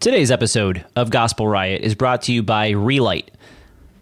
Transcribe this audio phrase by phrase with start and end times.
[0.00, 3.32] Today's episode of Gospel Riot is brought to you by Relight.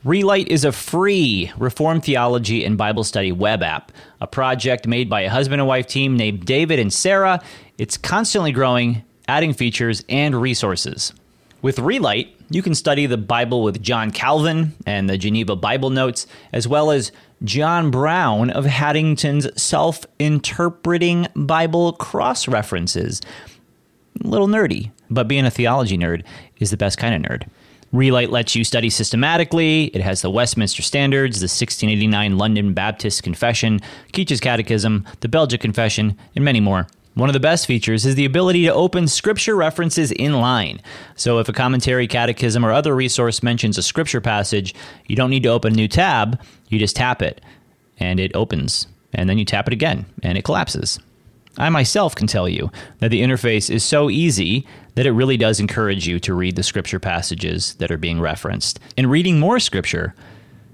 [0.05, 5.23] Relight is a free Reformed theology and Bible study web app, a project made by
[5.23, 7.43] a husband and wife team named David and Sarah.
[7.79, 11.15] It's constantly growing, adding features and resources.
[11.63, 16.27] With Relight, you can study the Bible with John Calvin and the Geneva Bible Notes,
[16.53, 17.11] as well as
[17.43, 23.23] John Brown of Haddington's self interpreting Bible cross references.
[24.23, 26.25] A little nerdy, but being a theology nerd
[26.59, 27.49] is the best kind of nerd.
[27.93, 29.85] Relight lets you study systematically.
[29.87, 33.81] It has the Westminster Standards, the 1689 London Baptist Confession,
[34.13, 36.89] Keach's Catechism, the Belgic Confession, and many more.
[37.15, 40.83] One of the best features is the ability to open scripture references in line.
[41.15, 44.75] So if a commentary, catechism, or other resource mentions a scripture passage,
[45.07, 47.41] you don't need to open a new tab, you just tap it
[47.99, 48.87] and it opens.
[49.15, 50.99] And then you tap it again and it collapses.
[51.59, 55.61] I myself can tell you that the interface is so easy that it really does
[55.61, 58.79] encourage you to read the scripture passages that are being referenced.
[58.97, 60.15] And reading more scripture,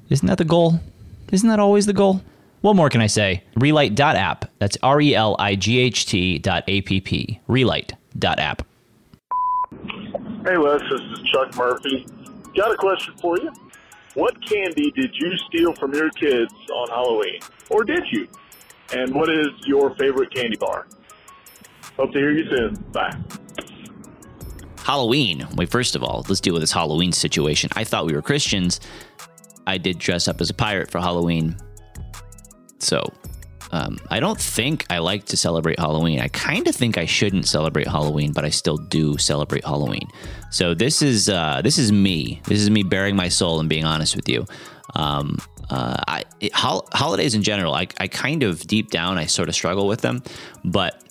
[0.08, 0.80] isn't that the goal?
[1.30, 2.22] Isn't that always the goal?
[2.62, 3.42] What more can I say?
[3.56, 4.50] Relight.app.
[4.58, 7.40] That's R E L I G H T dot A P P.
[7.48, 8.66] Relight.app.
[10.44, 12.06] Hey, Les, this is Chuck Murphy.
[12.56, 13.50] Got a question for you.
[14.14, 17.40] What candy did you steal from your kids on Halloween?
[17.70, 18.28] Or did you?
[18.92, 20.86] And what is your favorite candy bar?
[21.96, 22.74] Hope to hear you soon.
[22.92, 23.16] Bye.
[24.78, 25.46] Halloween.
[25.54, 27.70] Wait, first of all, let's deal with this Halloween situation.
[27.74, 28.80] I thought we were Christians.
[29.66, 31.56] I did dress up as a pirate for Halloween.
[32.78, 33.04] So
[33.70, 36.20] um, I don't think I like to celebrate Halloween.
[36.20, 40.06] I kind of think I shouldn't celebrate Halloween, but I still do celebrate Halloween.
[40.50, 42.42] So this is uh, this is me.
[42.44, 44.44] This is me bearing my soul and being honest with you.
[44.94, 45.38] Um,
[45.70, 49.48] uh, I, it, hol- holidays in general, I, I kind of deep down, I sort
[49.48, 50.22] of struggle with them,
[50.64, 51.02] but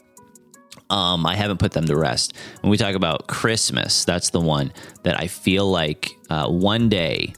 [0.89, 2.33] um, I haven't put them to rest.
[2.61, 7.33] When we talk about Christmas, that's the one that I feel like uh, one day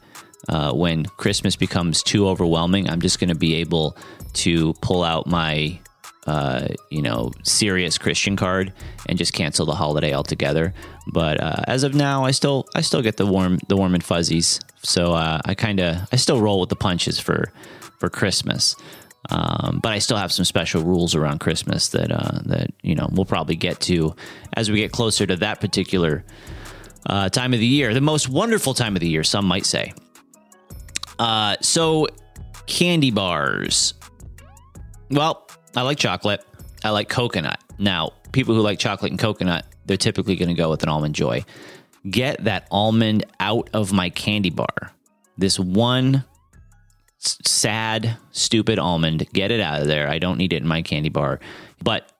[0.49, 3.95] uh, when Christmas becomes too overwhelming, I'm just going to be able
[4.33, 5.79] to pull out my
[6.25, 8.73] uh, you know serious Christian card
[9.07, 10.73] and just cancel the holiday altogether.
[11.11, 14.03] But uh, as of now, I still I still get the warm the warm and
[14.03, 14.59] fuzzies.
[14.83, 17.51] So uh, I kind of I still roll with the punches for
[17.97, 18.75] for Christmas.
[19.29, 23.09] Um, but I still have some special rules around Christmas that uh, that you know
[23.11, 24.15] we'll probably get to
[24.53, 26.25] as we get closer to that particular
[27.05, 29.93] uh, time of the year, the most wonderful time of the year, some might say.
[31.19, 32.07] Uh, so
[32.65, 33.93] candy bars.
[35.09, 36.43] Well, I like chocolate.
[36.83, 37.59] I like coconut.
[37.77, 41.15] Now, people who like chocolate and coconut, they're typically going to go with an almond
[41.15, 41.45] joy.
[42.09, 44.91] Get that almond out of my candy bar.
[45.37, 46.23] This one
[47.19, 50.09] sad, stupid almond, get it out of there.
[50.09, 51.39] I don't need it in my candy bar.
[51.81, 52.11] But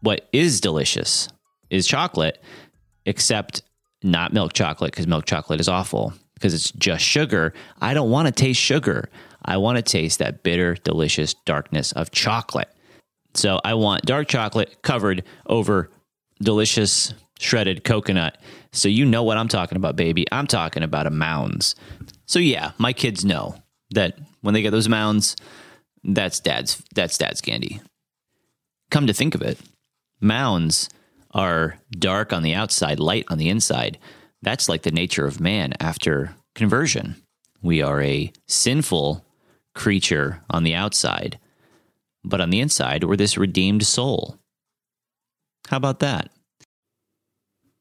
[0.00, 1.28] what is delicious
[1.70, 2.42] is chocolate,
[3.06, 3.62] except
[4.02, 7.52] not milk chocolate because milk chocolate is awful because it's just sugar.
[7.80, 9.10] I don't want to taste sugar.
[9.44, 12.68] I want to taste that bitter, delicious darkness of chocolate.
[13.34, 15.90] So I want dark chocolate covered over
[16.42, 18.38] delicious shredded coconut.
[18.72, 20.26] So you know what I'm talking about, baby.
[20.30, 21.74] I'm talking about a mounds.
[22.26, 23.56] So yeah, my kids know
[23.90, 25.36] that when they get those mounds,
[26.04, 27.80] that's dad's that's dad's candy.
[28.90, 29.58] Come to think of it,
[30.20, 30.90] mounds
[31.32, 33.98] are dark on the outside, light on the inside.
[34.42, 37.16] That's like the nature of man after conversion.
[37.62, 39.24] We are a sinful
[39.74, 41.38] creature on the outside,
[42.24, 44.38] but on the inside, we're this redeemed soul.
[45.68, 46.30] How about that?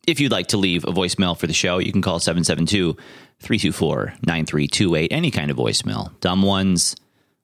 [0.10, 2.94] If you'd like to leave a voicemail for the show, you can call 772
[3.42, 5.12] 324 9328.
[5.12, 6.20] Any kind of voicemail.
[6.20, 6.96] Dumb ones,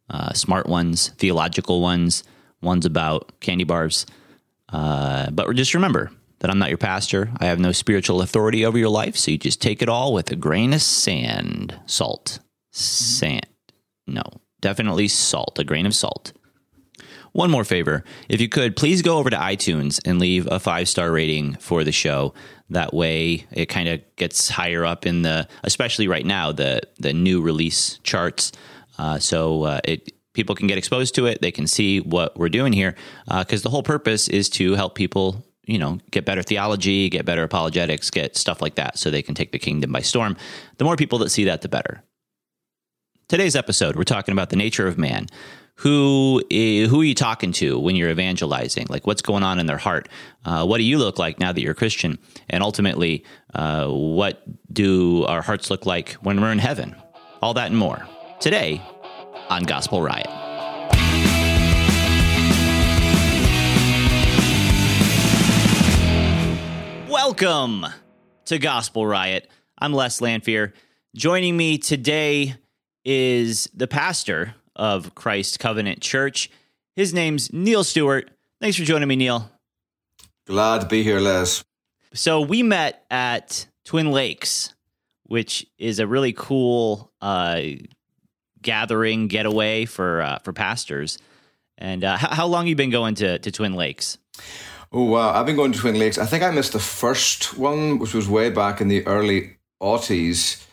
[0.10, 2.24] uh, smart ones, theological ones,
[2.64, 4.08] ones about candy bars.
[4.70, 6.10] Uh, but just remember
[6.40, 7.30] that I'm not your pastor.
[7.38, 9.16] I have no spiritual authority over your life.
[9.16, 12.40] So you just take it all with a grain of sand, salt,
[12.72, 13.46] sand.
[14.08, 14.24] No,
[14.62, 16.34] definitely salt, a grain of salt.
[17.36, 18.06] One more favor.
[18.30, 21.84] If you could, please go over to iTunes and leave a five star rating for
[21.84, 22.34] the show.
[22.70, 27.12] That way it kind of gets higher up in the, especially right now, the, the
[27.12, 28.54] new release charts.
[28.98, 31.42] Uh, so uh, it, people can get exposed to it.
[31.42, 32.96] They can see what we're doing here
[33.26, 37.26] because uh, the whole purpose is to help people you know, get better theology, get
[37.26, 40.38] better apologetics, get stuff like that so they can take the kingdom by storm.
[40.78, 42.02] The more people that see that, the better.
[43.28, 45.28] Today's episode, we're talking about the nature of man.
[45.80, 48.88] Who who are you talking to when you're evangelizing?
[48.90, 50.08] Like, what's going on in their heart?
[50.46, 52.18] Uh, what do you look like now that you're a Christian?
[52.50, 54.42] And ultimately, uh, what
[54.74, 56.96] do our hearts look like when we're in heaven?
[57.42, 58.08] All that and more
[58.40, 58.82] today
[59.50, 60.28] on Gospel Riot.
[67.10, 67.86] Welcome
[68.46, 69.50] to Gospel Riot.
[69.78, 70.72] I'm Les Lanphere.
[71.18, 72.56] Joining me today
[73.04, 76.50] is the pastor of Christ Covenant Church.
[76.96, 78.30] His name's Neil Stewart.
[78.62, 79.50] Thanks for joining me, Neil.
[80.48, 81.64] Glad to be here, Les.
[82.14, 84.74] So we met at Twin Lakes,
[85.24, 87.62] which is a really cool uh,
[88.62, 91.18] gathering getaway for uh, for pastors.
[91.78, 94.18] And uh, how, how long you been going to, to Twin Lakes?
[94.92, 96.18] Oh wow, I've been going to Twin Lakes.
[96.18, 100.65] I think I missed the first one, which was way back in the early aughties,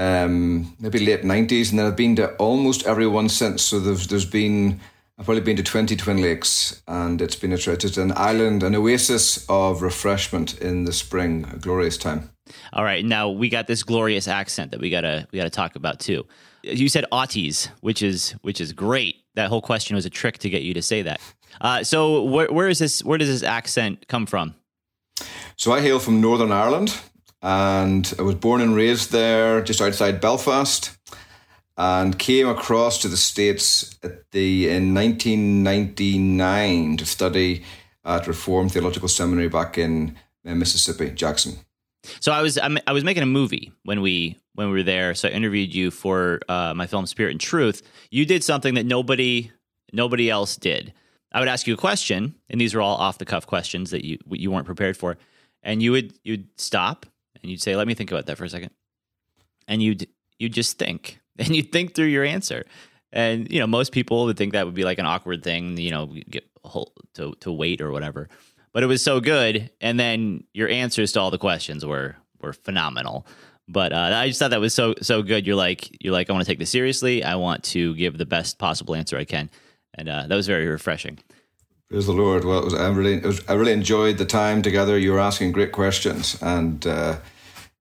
[0.00, 3.62] um, maybe late nineties, and then I've been to almost everyone since.
[3.62, 4.80] So there's there's been
[5.18, 8.74] I've probably been to twenty Twin Lakes, and it's been a it's an island, an
[8.74, 12.30] oasis of refreshment in the spring, a glorious time.
[12.72, 16.00] All right, now we got this glorious accent that we gotta we gotta talk about
[16.00, 16.26] too.
[16.62, 19.16] You said aughties, which is which is great.
[19.34, 21.20] That whole question was a trick to get you to say that.
[21.60, 23.04] Uh, so where, where is this?
[23.04, 24.54] Where does this accent come from?
[25.56, 26.98] So I hail from Northern Ireland,
[27.42, 30.96] and I was born and raised there, just outside Belfast,
[31.76, 37.64] and came across to the states at the in 1999 to study
[38.04, 41.58] at Reformed Theological Seminary back in Mississippi, Jackson.
[42.20, 45.14] So I was I was making a movie when we when we were there.
[45.14, 47.82] So I interviewed you for uh, my film Spirit and Truth.
[48.10, 49.50] You did something that nobody
[49.92, 50.92] nobody else did.
[51.32, 54.04] I would ask you a question, and these are all off the cuff questions that
[54.04, 55.18] you you weren't prepared for,
[55.62, 57.06] and you would you'd stop
[57.40, 58.70] and you'd say, "Let me think about that for a second.
[59.68, 62.64] and you'd you just think, and you'd think through your answer.
[63.12, 65.90] And you know, most people would think that would be like an awkward thing, you
[65.90, 66.44] know, get
[67.14, 68.28] to to wait or whatever.
[68.72, 72.52] But it was so good, and then your answers to all the questions were were
[72.52, 73.26] phenomenal.
[73.68, 75.46] But uh, I just thought that was so so good.
[75.46, 77.24] You're like you're like I want to take this seriously.
[77.24, 79.50] I want to give the best possible answer I can
[79.94, 81.18] and uh, that was very refreshing.
[81.90, 82.44] Praise the Lord.
[82.44, 84.96] Well, it was, I really, was, I really enjoyed the time together.
[84.96, 87.16] You were asking great questions, and uh,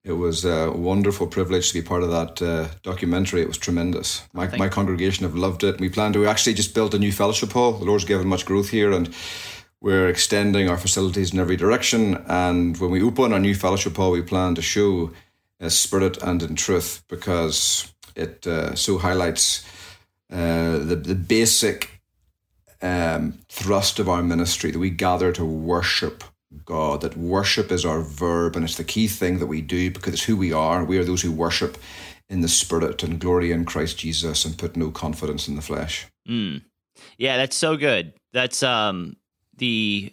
[0.04, 3.42] it was a wonderful privilege to be part of that uh, documentary.
[3.44, 4.28] It was tremendous.
[4.34, 5.80] My, my congregation have loved it.
[5.80, 7.74] We plan to we actually just build a new fellowship hall.
[7.74, 9.14] The Lord's given much growth here, and
[9.80, 12.26] we're extending our facilities in every direction.
[12.28, 15.12] And when we open our new fellowship hall, we plan to show
[15.62, 19.64] uh, spirit and in truth because it uh, so highlights
[20.32, 21.99] uh, the the basic
[22.82, 26.24] um, thrust of our ministry that we gather to worship
[26.66, 30.14] God, that worship is our verb and it's the key thing that we do because
[30.14, 30.84] it's who we are.
[30.84, 31.78] We are those who worship
[32.28, 36.08] in the spirit and glory in Christ Jesus and put no confidence in the flesh.
[36.28, 36.64] Mm.
[37.18, 38.14] Yeah, that's so good.
[38.34, 39.16] That's um
[39.58, 40.12] the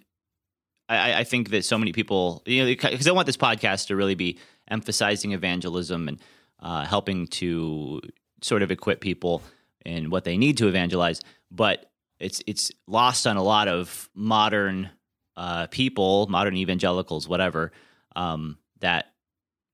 [0.89, 3.97] I, I think that so many people you know because I want this podcast to
[3.97, 6.21] really be emphasizing evangelism and
[6.61, 8.01] uh, helping to
[8.43, 9.43] sort of equip people
[9.85, 11.21] in what they need to evangelize,
[11.51, 14.91] but it's it's lost on a lot of modern
[15.37, 17.73] uh, people, modern evangelicals, whatever.
[18.15, 19.13] Um, that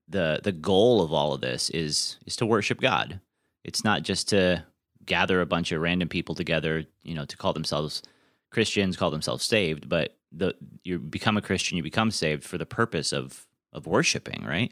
[0.07, 3.19] the the goal of all of this is is to worship God.
[3.63, 4.65] It's not just to
[5.05, 8.01] gather a bunch of random people together, you know, to call themselves
[8.49, 12.65] Christians, call themselves saved, but the you become a Christian, you become saved for the
[12.65, 14.71] purpose of of worshiping, right?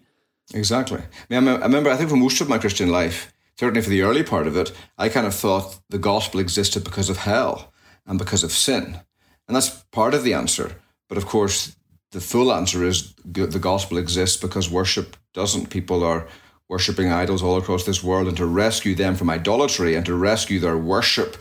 [0.53, 1.01] Exactly.
[1.29, 4.01] I, mean, I remember, I think for most of my Christian life, certainly for the
[4.01, 7.71] early part of it, I kind of thought the gospel existed because of hell
[8.05, 8.99] and because of sin.
[9.47, 10.75] And that's part of the answer.
[11.09, 11.75] But of course,
[12.11, 15.69] the full answer is the gospel exists because worship doesn't.
[15.69, 16.27] People are
[16.67, 20.59] worshipping idols all across this world, and to rescue them from idolatry and to rescue
[20.59, 21.35] their worship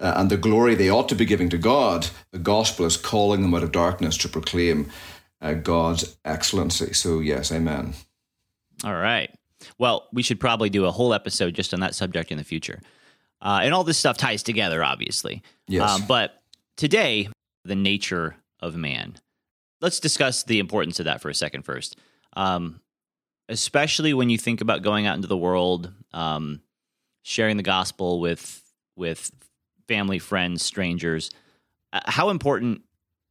[0.00, 3.42] uh, and the glory they ought to be giving to God, the gospel is calling
[3.42, 4.90] them out of darkness to proclaim
[5.40, 6.94] uh, God's excellency.
[6.94, 7.94] So, yes, amen.
[8.82, 9.30] All right.
[9.78, 12.80] Well, we should probably do a whole episode just on that subject in the future.
[13.42, 15.42] Uh, and all this stuff ties together, obviously.
[15.66, 15.88] Yes.
[15.88, 16.42] Um, but
[16.76, 17.28] today,
[17.64, 19.16] the nature of man.
[19.80, 21.96] Let's discuss the importance of that for a second first.
[22.34, 22.80] Um,
[23.48, 26.60] especially when you think about going out into the world, um,
[27.22, 28.62] sharing the gospel with
[28.96, 29.30] with
[29.88, 31.30] family, friends, strangers.
[31.92, 32.82] Uh, how important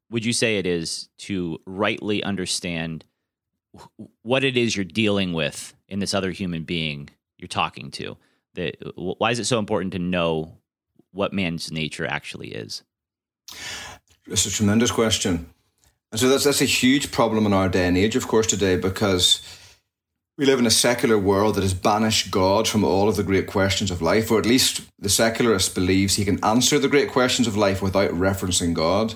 [0.09, 3.05] would you say it is to rightly understand
[4.21, 8.17] what it is you're dealing with in this other human being you're talking to.
[8.55, 10.57] That why is it so important to know
[11.11, 12.83] what man's nature actually is?
[14.27, 15.49] It's a tremendous question.
[16.11, 18.75] And so that's that's a huge problem in our day and age, of course, today,
[18.75, 19.41] because
[20.38, 23.45] we live in a secular world that has banished God from all of the great
[23.45, 27.47] questions of life, or at least the secularist believes he can answer the great questions
[27.47, 29.15] of life without referencing God.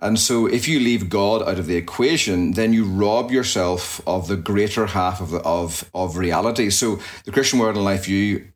[0.00, 4.28] And so, if you leave God out of the equation, then you rob yourself of
[4.28, 6.70] the greater half of the, of of reality.
[6.70, 8.46] So, the Christian world and life view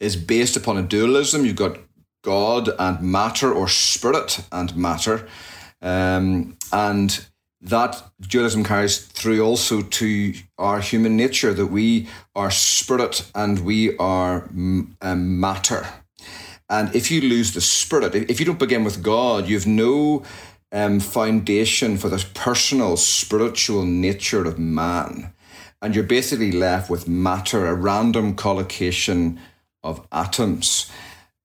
[0.00, 1.44] is based upon a dualism.
[1.44, 1.78] You've got
[2.22, 5.28] God and matter, or spirit and matter,
[5.82, 7.26] um, and
[7.60, 13.96] that dualism carries through also to our human nature that we are spirit and we
[13.98, 15.86] are um, matter.
[16.68, 20.24] And if you lose the spirit, if you don't begin with God, you have no
[20.74, 25.32] um, foundation for this personal spiritual nature of man.
[25.80, 29.40] And you're basically left with matter, a random collocation
[29.82, 30.90] of atoms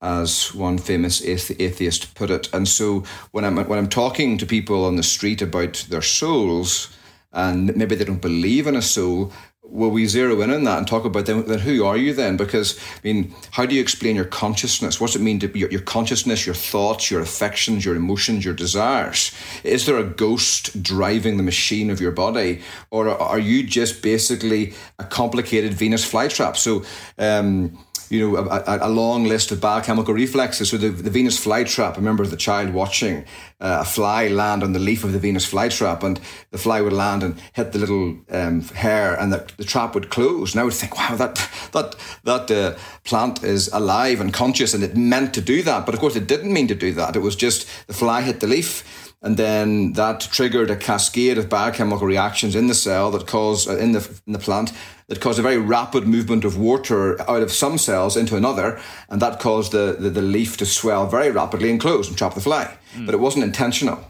[0.01, 2.49] as one famous atheist put it.
[2.53, 6.89] And so when I'm when I'm talking to people on the street about their souls,
[7.31, 9.31] and maybe they don't believe in a soul,
[9.71, 12.37] will we zero in on that and talk about them, then who are you then?
[12.37, 14.99] Because I mean, how do you explain your consciousness?
[14.99, 18.53] What's it mean to be your, your consciousness, your thoughts, your affections, your emotions, your
[18.53, 19.31] desires?
[19.63, 24.73] Is there a ghost driving the machine of your body, or are you just basically
[24.97, 26.57] a complicated Venus flytrap?
[26.57, 26.83] So.
[27.17, 27.77] Um,
[28.09, 30.69] you know, a, a, long list of biochemical reflexes.
[30.69, 33.23] So the, the Venus flytrap, I remember the child watching
[33.59, 36.93] uh, a fly land on the leaf of the Venus flytrap and the fly would
[36.93, 40.53] land and hit the little um, hair and the, the trap would close.
[40.53, 41.35] And I would think, wow, that,
[41.71, 45.85] that, that uh, plant is alive and conscious and it meant to do that.
[45.85, 47.15] But of course it didn't mean to do that.
[47.15, 51.49] It was just the fly hit the leaf and then that triggered a cascade of
[51.49, 54.71] biochemical reactions in the cell that caused uh, in the in the plant
[55.07, 59.21] that caused a very rapid movement of water out of some cells into another, and
[59.21, 62.41] that caused the, the, the leaf to swell very rapidly and close and trap the
[62.41, 62.77] fly.
[62.93, 63.07] Mm.
[63.07, 64.05] But it wasn't intentional.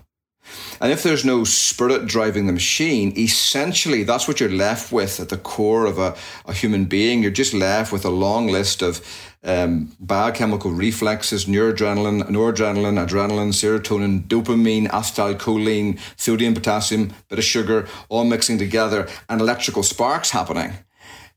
[0.81, 5.29] And if there's no spirit driving the machine, essentially that's what you're left with at
[5.29, 7.21] the core of a, a human being.
[7.21, 9.01] You're just left with a long list of
[9.43, 18.25] um, biochemical reflexes, noradrenaline, noradrenaline, adrenaline, serotonin, dopamine, acetylcholine, sodium, potassium, bit of sugar, all
[18.25, 20.73] mixing together, and electrical sparks happening.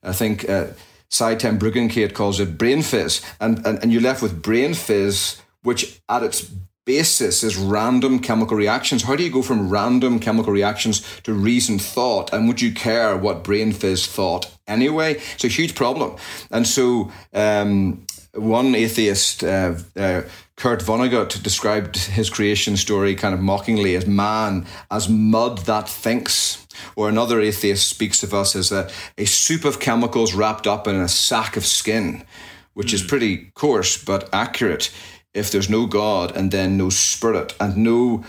[0.03, 0.69] I think uh,
[1.11, 3.23] Sye Ten Bruggencate calls it brain fizz.
[3.39, 6.51] And, and, and you're left with brain fizz, which at its
[6.85, 9.03] basis is random chemical reactions.
[9.03, 12.33] How do you go from random chemical reactions to reasoned thought?
[12.33, 15.21] And would you care what brain fizz thought anyway?
[15.35, 16.17] It's a huge problem.
[16.51, 20.23] And so, um, one atheist, uh, uh,
[20.57, 26.67] Kurt Vonnegut, described his creation story kind of mockingly as man as mud that thinks.
[26.97, 30.97] Or another atheist speaks of us as a, a soup of chemicals wrapped up in
[30.97, 32.25] a sack of skin,
[32.73, 33.09] which is hmm.
[33.09, 34.91] pretty coarse but accurate
[35.35, 38.25] if there's no God and then no spirit and no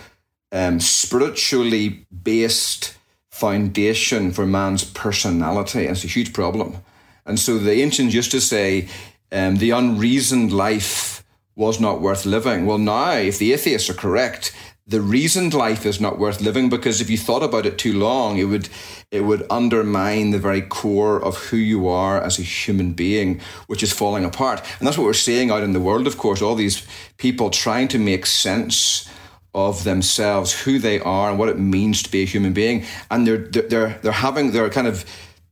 [0.51, 2.95] um, spiritually based
[3.31, 6.77] foundation for man's personality, it's a huge problem.
[7.25, 8.88] And so the ancients used to say
[9.31, 11.24] um, the unreasoned life
[11.55, 12.65] was not worth living.
[12.65, 16.99] Well, now, if the atheists are correct, the reasoned life is not worth living because
[16.99, 18.67] if you thought about it too long, it would
[19.11, 23.81] it would undermine the very core of who you are as a human being, which
[23.81, 24.61] is falling apart.
[24.79, 26.85] And that's what we're seeing out in the world, of course, all these
[27.17, 29.09] people trying to make sense
[29.55, 32.85] of themselves, who they are, and what it means to be a human being.
[33.09, 35.05] And they're they're they're having they're kind of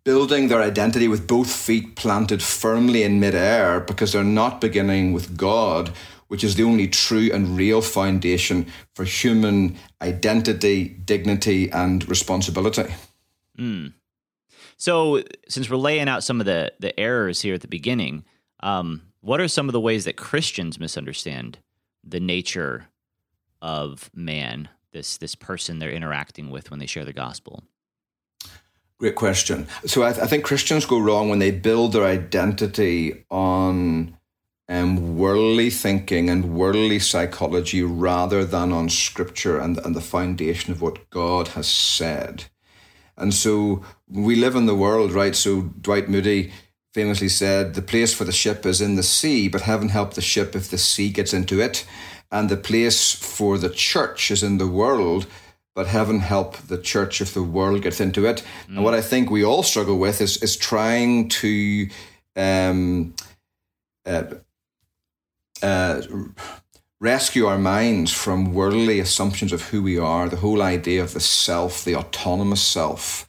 [0.03, 5.37] building their identity with both feet planted firmly in midair because they're not beginning with
[5.37, 5.93] God
[6.31, 12.85] which is the only true and real foundation for human identity, dignity, and responsibility.
[13.59, 13.91] Mm.
[14.77, 18.23] So, since we're laying out some of the, the errors here at the beginning,
[18.61, 21.57] um, what are some of the ways that Christians misunderstand
[22.01, 22.87] the nature
[23.61, 27.61] of man, this this person they're interacting with when they share the gospel?
[28.99, 29.67] Great question.
[29.85, 34.15] So I, th- I think Christians go wrong when they build their identity on
[34.71, 40.81] um, worldly thinking and worldly psychology rather than on scripture and, and the foundation of
[40.81, 42.45] what God has said.
[43.17, 45.35] And so we live in the world, right?
[45.35, 46.53] So Dwight Moody
[46.93, 50.21] famously said, The place for the ship is in the sea, but heaven help the
[50.21, 51.85] ship if the sea gets into it.
[52.31, 55.27] And the place for the church is in the world,
[55.75, 58.37] but heaven help the church if the world gets into it.
[58.67, 58.77] Mm.
[58.77, 61.89] And what I think we all struggle with is, is trying to.
[62.37, 63.13] Um,
[64.05, 64.23] uh,
[65.61, 66.01] uh,
[66.99, 71.19] rescue our minds from worldly assumptions of who we are, the whole idea of the
[71.19, 73.27] self, the autonomous self,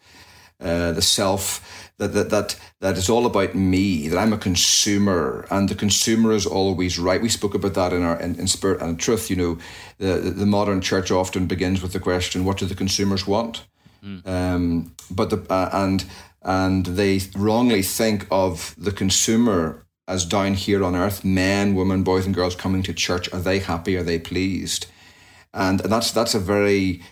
[0.60, 5.46] uh, the self that, that that that is all about me, that I'm a consumer,
[5.50, 7.22] and the consumer is always right.
[7.22, 9.30] We spoke about that in our in, in spirit and truth.
[9.30, 9.58] You know,
[9.98, 13.64] the the modern church often begins with the question, "What do the consumers want?"
[14.04, 14.26] Mm.
[14.26, 16.04] Um, but the uh, and
[16.42, 22.26] and they wrongly think of the consumer as down here on earth, men, women, boys,
[22.26, 23.96] and girls coming to church, are they happy?
[23.96, 24.86] Are they pleased?
[25.54, 27.02] And, and that's that's a very,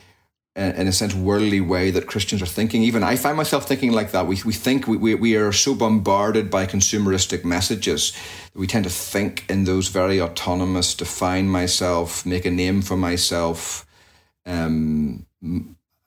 [0.56, 2.82] in a sense, worldly way that Christians are thinking.
[2.82, 4.26] Even I find myself thinking like that.
[4.26, 8.12] We, we think we, we, we are so bombarded by consumeristic messages
[8.52, 12.96] that we tend to think in those very autonomous, define myself, make a name for
[12.96, 13.86] myself,
[14.46, 15.26] um,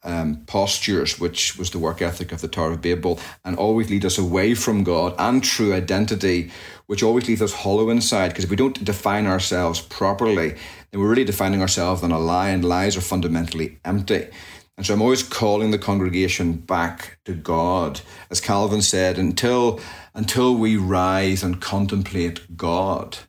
[0.03, 4.05] um, postures, which was the work ethic of the Tower of Babel, and always lead
[4.05, 6.51] us away from God and true identity,
[6.87, 8.29] which always leaves us hollow inside.
[8.29, 10.55] Because if we don't define ourselves properly,
[10.91, 14.27] then we're really defining ourselves on a lie, and lies are fundamentally empty.
[14.75, 18.01] And so I'm always calling the congregation back to God.
[18.31, 19.79] As Calvin said, until,
[20.15, 23.19] until we rise and contemplate God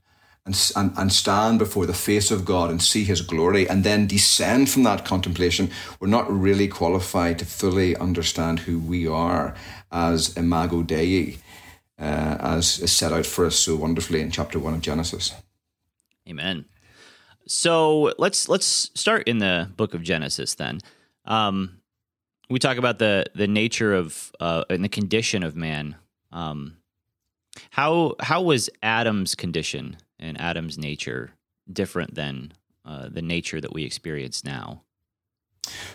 [0.47, 4.07] and, and, and stand before the face of God and see his glory and then
[4.07, 5.71] descend from that contemplation,
[6.01, 9.55] we're not really qualified to fully understand who we are
[9.91, 11.39] as Imago Dei,
[11.99, 15.35] uh, as is set out for us so wonderfully in chapter one of Genesis.
[16.29, 16.67] Amen.
[17.47, 20.81] So let's let's start in the book of Genesis then.
[21.27, 21.81] Um,
[22.49, 25.97] we talk about the the nature of uh, and the condition of man.
[26.33, 26.79] Um,
[27.71, 31.33] how how was Adam's condition and Adam's nature
[31.71, 32.53] different than
[32.85, 34.83] uh, the nature that we experience now?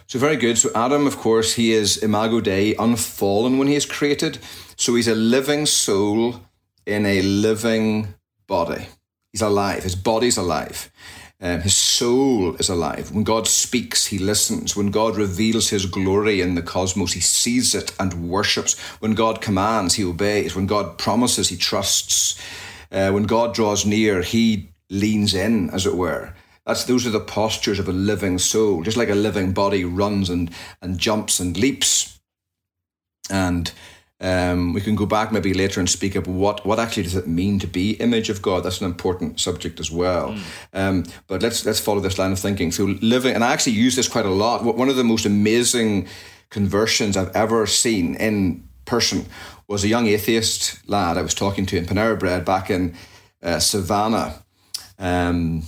[0.07, 0.57] So very good.
[0.57, 4.39] So Adam, of course, he is imago Dei, unfallen when he is created.
[4.75, 6.41] So he's a living soul
[6.85, 8.15] in a living
[8.47, 8.87] body.
[9.31, 9.83] He's alive.
[9.83, 10.91] His body's alive.
[11.41, 13.11] Um, his soul is alive.
[13.11, 14.75] When God speaks, he listens.
[14.75, 18.77] When God reveals his glory in the cosmos, he sees it and worships.
[18.99, 20.55] When God commands, he obeys.
[20.55, 22.37] When God promises, he trusts.
[22.91, 26.33] Uh, when God draws near, he leans in, as it were.
[26.65, 28.83] That's those are the postures of a living soul.
[28.83, 32.19] Just like a living body runs and and jumps and leaps.
[33.29, 33.71] And
[34.21, 37.27] um, we can go back maybe later and speak about what, what actually does it
[37.27, 38.63] mean to be image of God.
[38.63, 40.33] That's an important subject as well.
[40.33, 40.43] Mm.
[40.73, 42.71] Um, but let's let's follow this line of thinking.
[42.71, 44.63] So living, and I actually use this quite a lot.
[44.63, 46.07] One of the most amazing
[46.49, 49.25] conversions I've ever seen in person
[49.69, 52.95] was a young atheist lad I was talking to in Panera Bread back in
[53.43, 54.43] uh, Savannah
[54.97, 55.61] um,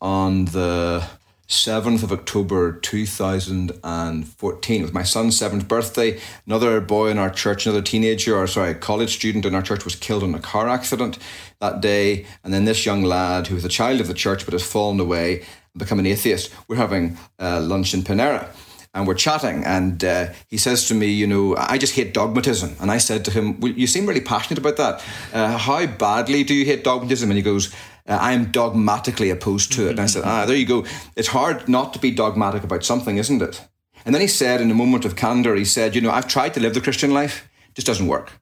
[0.00, 1.08] on the
[1.46, 4.80] 7th of October 2014.
[4.80, 6.18] It was my son's seventh birthday.
[6.44, 9.94] Another boy in our church, another teenager, or sorry, college student in our church was
[9.94, 11.16] killed in a car accident
[11.60, 12.26] that day.
[12.42, 14.98] And then this young lad, who was a child of the church but has fallen
[14.98, 15.42] away
[15.72, 18.48] and become an atheist, we're having uh, lunch in Panera.
[18.96, 22.76] And we're chatting, and uh, he says to me, You know, I just hate dogmatism.
[22.80, 25.04] And I said to him, well, You seem really passionate about that.
[25.34, 27.28] Uh, how badly do you hate dogmatism?
[27.28, 27.74] And he goes,
[28.08, 29.90] uh, I am dogmatically opposed to it.
[29.90, 30.86] And I said, ah, there you go.
[31.14, 33.68] It's hard not to be dogmatic about something, isn't it?
[34.06, 36.54] And then he said, in a moment of candor, he said, you know, I've tried
[36.54, 38.32] to live the Christian life, it just doesn't work.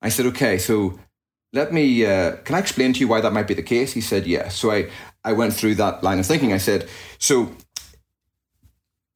[0.00, 0.98] I said, okay, so
[1.52, 3.92] let me, uh, can I explain to you why that might be the case?
[3.92, 4.56] He said, yes.
[4.56, 4.90] So I,
[5.24, 6.52] I went through that line of thinking.
[6.52, 6.88] I said,
[7.18, 7.52] so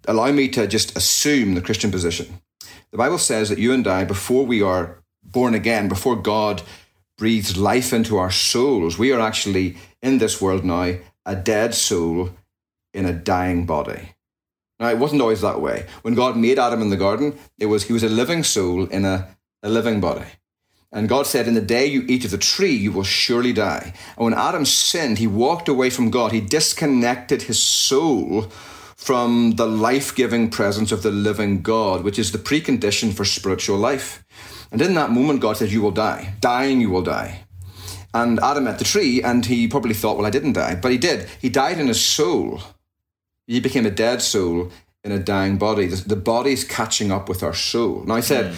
[0.07, 2.41] allow me to just assume the Christian position.
[2.91, 6.63] The Bible says that you and I, before we are born again, before God
[7.17, 8.99] breathes life into our souls.
[8.99, 12.31] We are actually in this world now a dead soul
[12.93, 14.15] in a dying body.
[14.81, 15.87] Now, it wasn't always that way.
[16.03, 19.05] When God made Adam in the garden, it was he was a living soul in
[19.05, 19.29] a,
[19.63, 20.27] a living body.
[20.91, 23.95] And God said, In the day you eat of the tree, you will surely die.
[24.17, 26.33] And when Adam sinned, he walked away from God.
[26.33, 28.51] He disconnected his soul
[29.03, 33.77] from the life giving presence of the living God, which is the precondition for spiritual
[33.77, 34.25] life.
[34.71, 36.35] And in that moment, God says, You will die.
[36.41, 37.45] Dying, you will die.
[38.15, 40.77] And Adam met the tree, and he probably thought, Well, I didn't die.
[40.77, 41.29] But he did.
[41.41, 42.61] He died in his soul.
[43.47, 44.71] He became a dead soul
[45.03, 45.87] in a dying body.
[45.87, 48.05] The, the body's catching up with our soul.
[48.05, 48.57] Now, I said, mm.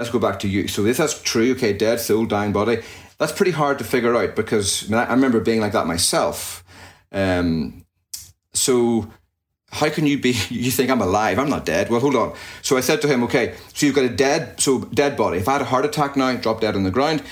[0.00, 0.66] Let's go back to you.
[0.66, 2.78] So, if that's true, okay, dead soul, dying body,
[3.18, 6.64] that's pretty hard to figure out because I, mean, I remember being like that myself.
[7.12, 7.84] Um,
[8.54, 9.10] so,
[9.72, 11.38] how can you be you think i'm alive?
[11.38, 11.90] I'm not dead.
[11.90, 12.34] Well hold on.
[12.62, 15.38] So i said to him okay so you've got a dead so dead body.
[15.38, 17.22] If i had a heart attack now drop dead on the ground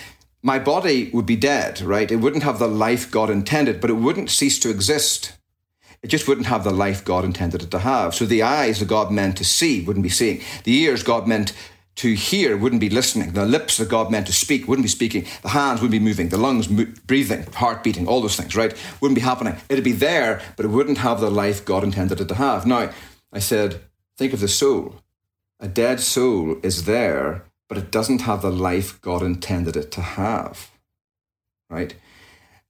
[0.41, 2.11] my body would be dead right?
[2.11, 5.33] It wouldn't have the life god intended but it wouldn't cease to exist.
[6.01, 8.15] It just wouldn't have the life god intended it to have.
[8.15, 10.41] So the eyes that god meant to see wouldn't be seeing.
[10.63, 11.53] The ears god meant
[11.99, 13.33] to hear wouldn't be listening.
[13.33, 15.27] The lips that God meant to speak wouldn't be speaking.
[15.43, 16.29] The hands wouldn't be moving.
[16.29, 18.73] The lungs mo- breathing, heart beating, all those things, right?
[19.01, 19.57] Wouldn't be happening.
[19.69, 22.67] It'd be there, but it wouldn't have the life God intended it to have.
[22.67, 22.91] Now,
[23.33, 23.81] I said,
[24.17, 25.03] think of the soul.
[25.59, 30.01] A dead soul is there, but it doesn't have the life God intended it to
[30.01, 30.71] have,
[31.69, 31.95] right?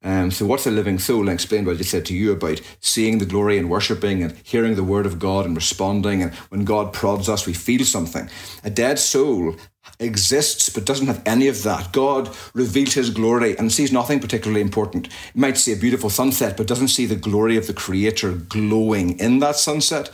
[0.02, 1.28] Um, so, what's a living soul?
[1.28, 4.36] I explained what I just said to you about seeing the glory and worshipping and
[4.44, 6.22] hearing the word of God and responding.
[6.22, 8.30] And when God prods us, we feel something.
[8.62, 9.56] A dead soul
[9.98, 11.92] exists but doesn't have any of that.
[11.92, 15.08] God reveals his glory and sees nothing particularly important.
[15.34, 19.18] He might see a beautiful sunset, but doesn't see the glory of the Creator glowing
[19.18, 20.10] in that sunset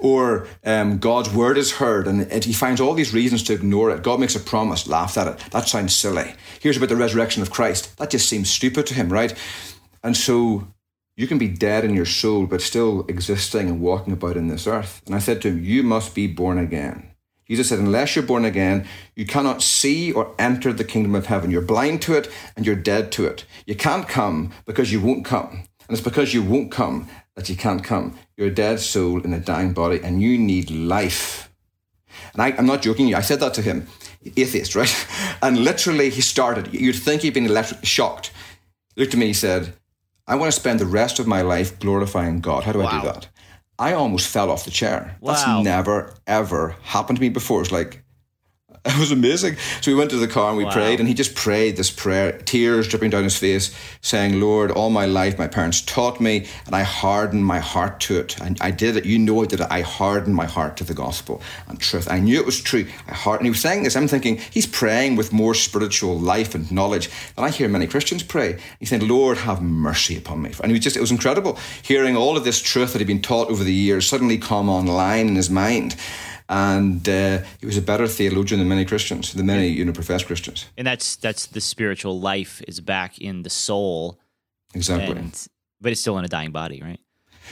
[0.00, 3.90] or um, God's word is heard and it, he finds all these reasons to ignore
[3.90, 4.02] it.
[4.02, 5.38] God makes a promise, laughed at it.
[5.50, 6.34] That sounds silly.
[6.60, 7.96] Here's about the resurrection of Christ.
[7.98, 9.34] That just seems stupid to him, right?
[10.02, 10.68] And so
[11.20, 14.66] You can be dead in your soul, but still existing and walking about in this
[14.66, 15.02] earth.
[15.04, 17.10] And I said to him, You must be born again.
[17.46, 21.50] Jesus said, Unless you're born again, you cannot see or enter the kingdom of heaven.
[21.50, 23.44] You're blind to it and you're dead to it.
[23.66, 25.64] You can't come because you won't come.
[25.88, 27.06] And it's because you won't come
[27.36, 28.18] that you can't come.
[28.36, 31.52] You're a dead soul in a dying body and you need life.
[32.32, 33.16] And I, am not joking you.
[33.16, 33.86] I said that to him,
[34.36, 35.06] atheist, right?
[35.42, 36.72] And literally he started.
[36.72, 38.32] You'd think he'd been electric, shocked.
[38.94, 39.74] He looked at me, he said,
[40.26, 42.64] I want to spend the rest of my life glorifying God.
[42.64, 42.86] How do wow.
[42.86, 43.28] I do that?
[43.78, 45.16] I almost fell off the chair.
[45.20, 45.32] Wow.
[45.32, 47.62] That's never, ever happened to me before.
[47.62, 48.04] It's like,
[48.86, 49.56] it was amazing.
[49.82, 50.72] So we went to the car and we wow.
[50.72, 54.88] prayed, and he just prayed this prayer, tears dripping down his face, saying, Lord, all
[54.88, 58.40] my life my parents taught me, and I hardened my heart to it.
[58.40, 59.04] And I did it.
[59.04, 62.10] You know I did it, that I hardened my heart to the gospel and truth.
[62.10, 62.86] I knew it was true.
[63.06, 63.40] I hardened.
[63.40, 63.96] And he was saying this.
[63.96, 68.22] I'm thinking, he's praying with more spiritual life and knowledge than I hear many Christians
[68.22, 68.58] pray.
[68.78, 70.52] He's saying, Lord, have mercy upon me.
[70.62, 73.20] And he was just, it was incredible hearing all of this truth that he'd been
[73.20, 75.96] taught over the years suddenly come online in his mind
[76.50, 80.26] and uh, he was a better theologian than many Christians, than many you know professed
[80.26, 80.66] Christians.
[80.76, 84.18] And that's that's the spiritual life is back in the soul,
[84.74, 85.16] exactly.
[85.16, 85.46] And,
[85.80, 87.00] but it's still in a dying body, right?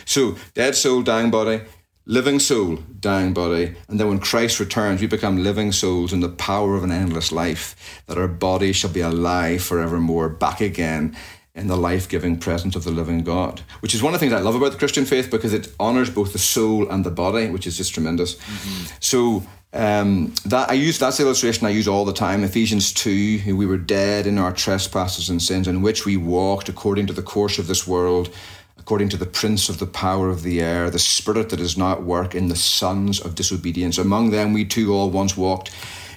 [0.05, 1.61] So dead soul, dying body,
[2.07, 6.29] living soul, dying body, and then when Christ returns, we become living souls in the
[6.29, 8.03] power of an endless life.
[8.07, 11.17] That our body shall be alive forevermore, back again
[11.59, 14.33] in the life giving presence of the living God, which is one of the things
[14.33, 17.51] I love about the Christian faith because it honors both the soul and the body,
[17.51, 18.37] which is just tremendous.
[18.37, 18.97] Mm-hmm.
[19.01, 19.43] So,
[19.75, 22.43] um, that I use that's the illustration I use all the time.
[22.43, 27.07] Ephesians two, we were dead in our trespasses and sins, in which we walked according
[27.09, 28.35] to the course of this world,
[28.79, 32.03] according to the prince of the power of the air, the spirit that does not
[32.03, 33.99] work in the sons of disobedience.
[33.99, 35.71] Among them, we too all once walked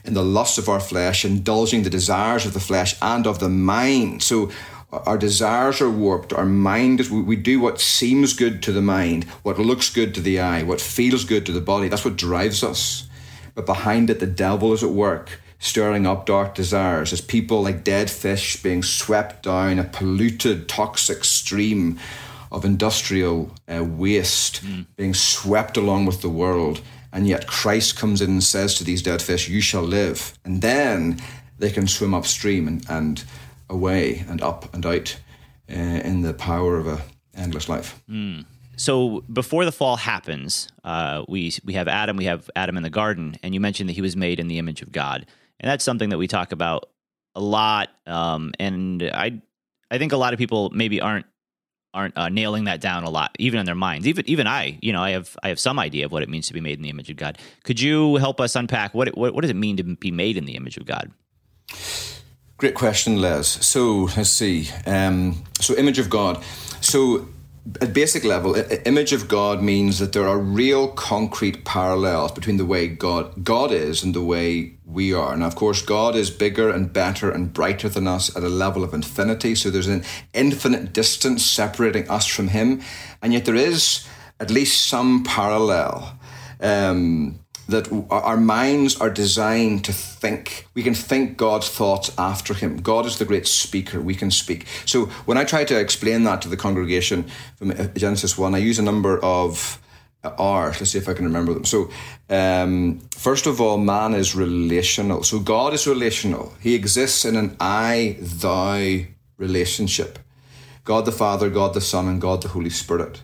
[0.06, 3.50] in the lust of our flesh, indulging the desires of the flesh and of the
[3.50, 4.24] mind.
[4.24, 4.50] So
[4.92, 6.34] our desires are warped.
[6.34, 10.22] Our mind is, we do what seems good to the mind, what looks good to
[10.22, 11.88] the eye, what feels good to the body.
[11.88, 13.08] That's what drives us.
[13.56, 17.84] But behind it, the devil is at work, stirring up dark desires as people like
[17.84, 21.98] dead fish being swept down a polluted, toxic stream
[22.52, 24.86] of industrial uh, waste, mm.
[24.98, 26.82] being swept along with the world.
[27.14, 30.38] And yet Christ comes in and says to these dead fish, You shall live.
[30.44, 31.22] And then
[31.60, 33.24] they can swim upstream and, and
[33.72, 35.18] away and up and out
[35.70, 37.02] uh, in the power of a
[37.36, 38.04] endless life.
[38.10, 38.46] Mm.
[38.76, 42.18] So before the fall happens, uh, we we have Adam.
[42.18, 44.58] We have Adam in the garden, and you mentioned that he was made in the
[44.58, 45.26] image of God,
[45.60, 46.90] and that's something that we talk about
[47.36, 47.90] a lot.
[48.06, 49.42] Um, and I
[49.90, 51.26] I think a lot of people maybe aren't
[51.94, 54.08] aren't uh, nailing that down a lot, even in their minds.
[54.08, 56.48] Even even I, you know, I have I have some idea of what it means
[56.48, 57.38] to be made in the image of God.
[57.64, 60.46] Could you help us unpack what what, what does it mean to be made in
[60.46, 61.12] the image of God?
[62.62, 63.48] Great question, Les.
[63.66, 64.70] So let's see.
[64.86, 66.44] Um, so, image of God.
[66.80, 67.28] So,
[67.82, 72.66] at basic level, image of God means that there are real concrete parallels between the
[72.66, 75.36] way God God is and the way we are.
[75.36, 78.84] Now, of course, God is bigger and better and brighter than us at a level
[78.84, 79.56] of infinity.
[79.56, 82.84] So there's an infinite distance separating us from Him,
[83.24, 84.08] and yet there is
[84.40, 86.16] at least some parallel.
[86.60, 87.40] Um,
[87.72, 90.68] that our minds are designed to think.
[90.74, 92.78] We can think God's thoughts after Him.
[92.82, 94.00] God is the great speaker.
[94.00, 94.68] We can speak.
[94.86, 97.26] So when I try to explain that to the congregation
[97.58, 99.80] from uh, Genesis 1, I use a number of
[100.24, 100.80] uh, R's.
[100.80, 101.66] Let's see if I can remember them.
[101.66, 101.90] So,
[102.30, 105.24] um, first of all, man is relational.
[105.24, 106.54] So God is relational.
[106.60, 109.06] He exists in an I thou
[109.38, 110.20] relationship.
[110.84, 113.24] God the Father, God the Son, and God the Holy Spirit.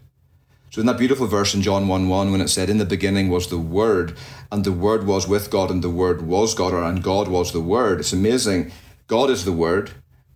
[0.69, 3.29] So in that beautiful verse in John 1 1, when it said, In the beginning
[3.29, 4.17] was the Word,
[4.51, 7.53] and the Word was with God, and the Word was God, or and God was
[7.53, 8.01] the Word.
[8.01, 8.71] It's amazing.
[9.07, 9.91] God is the Word,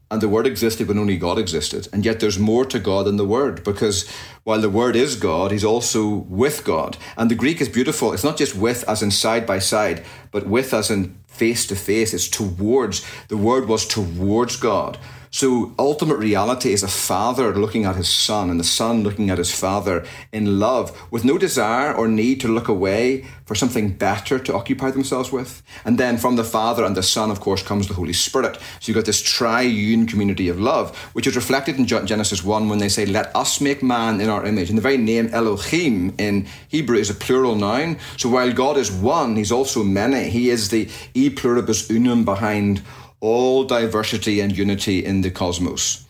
[0.10, 1.90] and the Word existed when only God existed.
[1.92, 4.10] And yet there's more to God than the Word, because
[4.44, 6.98] while the Word is God, He's also with God.
[7.18, 8.14] And the Greek is beautiful.
[8.14, 11.76] It's not just with as in side by side, but with as in face to
[11.76, 12.14] face.
[12.14, 13.06] It's towards.
[13.28, 14.98] The Word was towards God.
[15.34, 19.38] So, ultimate reality is a father looking at his son and the son looking at
[19.38, 24.40] his father in love with no desire or need to look away for something better
[24.40, 25.64] to occupy themselves with.
[25.86, 28.58] And then from the father and the son, of course, comes the Holy Spirit.
[28.82, 32.80] So, you've got this triune community of love, which is reflected in Genesis 1 when
[32.80, 34.68] they say, Let us make man in our image.
[34.68, 38.00] And the very name Elohim in Hebrew is a plural noun.
[38.18, 40.30] So, while God is one, he's also many.
[40.30, 42.82] He is the e pluribus unum behind
[43.22, 46.06] all diversity and unity in the cosmos.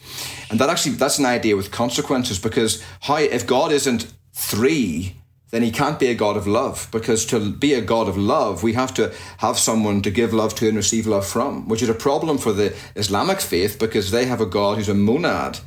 [0.50, 5.15] And that actually that's an idea with consequences because how if God isn't three,
[5.52, 8.63] then he can't be a God of love because to be a God of love,
[8.63, 11.89] we have to have someone to give love to and receive love from, which is
[11.89, 15.60] a problem for the Islamic faith because they have a God who's a monad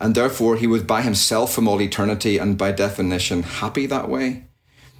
[0.00, 4.44] And therefore, he was by himself from all eternity and by definition happy that way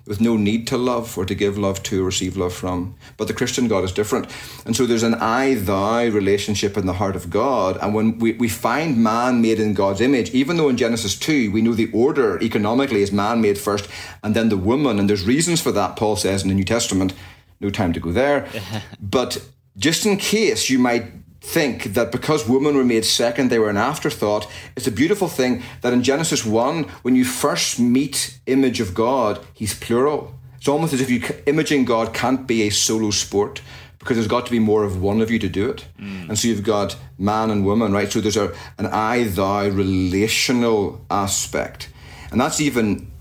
[0.06, 2.96] with no need to love or to give love to or receive love from.
[3.16, 4.28] But the Christian God is different.
[4.66, 7.78] And so there's an I thou relationship in the heart of God.
[7.80, 11.52] And when we, we find man made in God's image, even though in Genesis 2
[11.52, 13.88] we know the order economically is man made first
[14.22, 17.14] and then the woman, and there's reasons for that, Paul says in the New Testament.
[17.60, 18.48] No time to go there.
[19.00, 19.40] but
[19.76, 23.76] just in case you might think that because women were made second, they were an
[23.76, 24.48] afterthought.
[24.76, 29.44] It's a beautiful thing that in Genesis 1, when you first meet image of God,
[29.52, 30.34] he's plural.
[30.56, 33.60] It's almost as if you imaging God can't be a solo sport
[33.98, 35.86] because there's got to be more of one of you to do it.
[35.98, 36.28] Mm.
[36.28, 38.10] And so you've got man and woman, right?
[38.10, 41.88] So there's a, an I thou relational aspect.
[42.30, 43.11] And that's even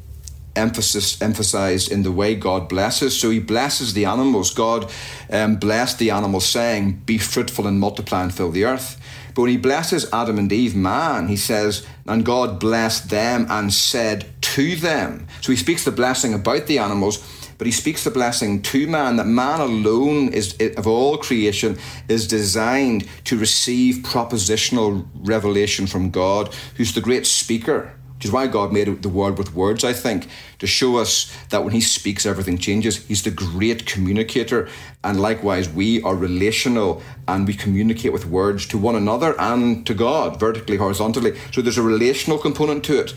[0.55, 3.19] emphasis emphasized in the way God blesses.
[3.19, 4.53] So he blesses the animals.
[4.53, 4.91] God
[5.29, 8.99] um, blessed the animals, saying, Be fruitful and multiply and fill the earth.
[9.33, 13.73] But when he blesses Adam and Eve, man, he says, And God blessed them and
[13.73, 15.27] said to them.
[15.41, 17.25] So he speaks the blessing about the animals.
[17.57, 21.77] But he speaks the blessing to man that man alone is of all creation
[22.09, 28.45] is designed to receive propositional revelation from God, who's the great speaker which is why
[28.45, 30.27] God made the world with words, I think,
[30.59, 33.03] to show us that when He speaks, everything changes.
[33.07, 34.69] He's the great communicator.
[35.03, 39.95] And likewise, we are relational and we communicate with words to one another and to
[39.95, 41.35] God, vertically, horizontally.
[41.51, 43.15] So there's a relational component to it.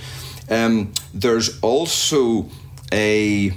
[0.48, 2.48] Um, there's also
[2.90, 3.52] a,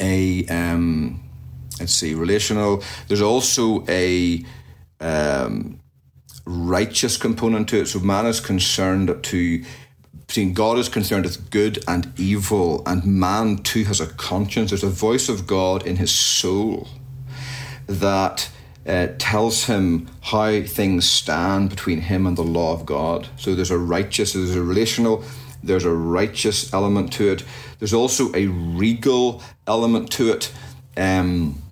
[0.00, 1.22] a um,
[1.78, 2.82] let's see, relational.
[3.06, 4.44] There's also a,
[4.98, 5.78] um,
[6.46, 7.86] righteous component to it.
[7.86, 9.64] So man is concerned to
[10.28, 14.70] seeing God is concerned with good and evil, and man too has a conscience.
[14.70, 16.88] There's a voice of God in his soul
[17.86, 18.50] that
[18.86, 23.28] uh, tells him how things stand between him and the law of God.
[23.36, 25.24] So there's a righteous, there's a relational,
[25.62, 27.44] there's a righteous element to it.
[27.78, 30.52] There's also a regal element to it.
[30.96, 31.62] Um,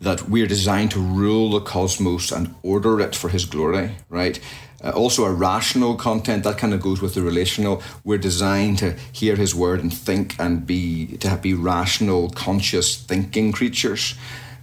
[0.00, 4.40] that we're designed to rule the cosmos and order it for his glory, right?
[4.82, 7.82] Uh, also, a rational content that kind of goes with the relational.
[8.04, 13.52] We're designed to hear His word and think and be to be rational, conscious, thinking
[13.52, 14.14] creatures.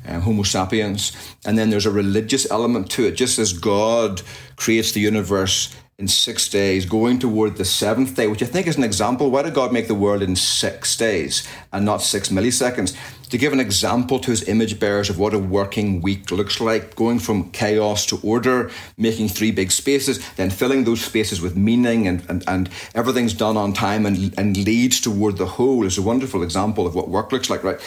[0.07, 1.11] Um, Homo sapiens,
[1.45, 3.15] and then there's a religious element to it.
[3.15, 4.21] Just as God
[4.55, 8.77] creates the universe in six days, going toward the seventh day, which I think is
[8.77, 9.31] an example.
[9.31, 12.95] Why did God make the world in six days and not six milliseconds?
[13.29, 16.95] To give an example to his image bearers of what a working week looks like,
[16.95, 22.07] going from chaos to order, making three big spaces, then filling those spaces with meaning,
[22.07, 26.01] and, and, and everything's done on time and, and leads toward the whole is a
[26.01, 27.79] wonderful example of what work looks like, right?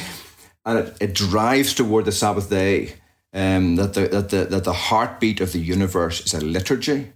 [0.66, 2.94] And it, it drives toward the Sabbath day
[3.32, 7.12] um, that, the, that, the, that the heartbeat of the universe is a liturgy.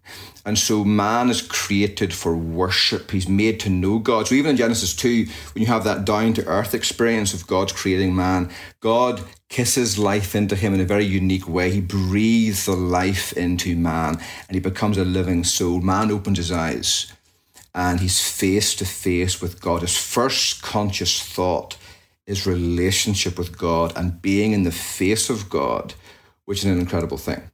[0.46, 3.10] And so man is created for worship.
[3.10, 4.28] He's made to know God.
[4.28, 7.72] So even in Genesis 2, when you have that down to earth experience of God's
[7.72, 8.50] creating man,
[8.80, 11.70] God kisses life into him in a very unique way.
[11.70, 15.80] He breathes the life into man and he becomes a living soul.
[15.80, 17.12] Man opens his eyes
[17.74, 19.80] and he's face to face with God.
[19.80, 21.76] His first conscious thought
[22.26, 25.94] is relationship with God and being in the face of God
[26.46, 27.50] which is an incredible thing.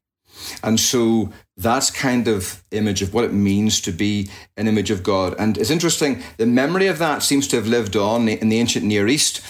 [0.62, 5.02] And so that's kind of image of what it means to be an image of
[5.02, 5.34] God.
[5.38, 8.84] And it's interesting, the memory of that seems to have lived on in the ancient
[8.84, 9.42] Near East.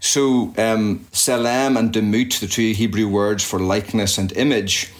[0.00, 4.92] So um, Selem and Demut, the two Hebrew words for likeness and image,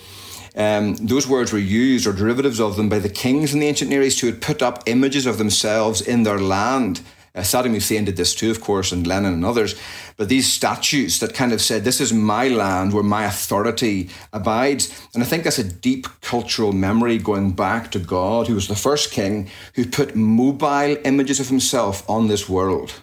[0.56, 3.90] um, those words were used or derivatives of them by the kings in the ancient
[3.90, 7.02] Near East who had put up images of themselves in their land
[7.36, 9.74] uh, Saddam Hussein did this too, of course, and Lenin and others.
[10.16, 14.90] But these statues that kind of said, This is my land where my authority abides.
[15.12, 18.74] And I think that's a deep cultural memory going back to God, who was the
[18.74, 23.02] first king who put mobile images of himself on this world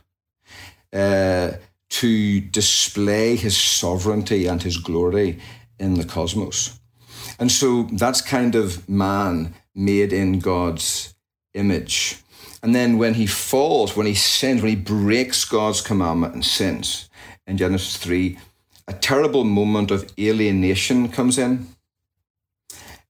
[0.92, 1.52] uh,
[1.90, 5.40] to display his sovereignty and his glory
[5.78, 6.80] in the cosmos.
[7.38, 11.14] And so that's kind of man made in God's
[11.54, 12.23] image.
[12.64, 17.10] And then when he falls, when he sins, when he breaks God's commandment and sins,
[17.46, 18.38] in Genesis 3,
[18.88, 21.68] a terrible moment of alienation comes in,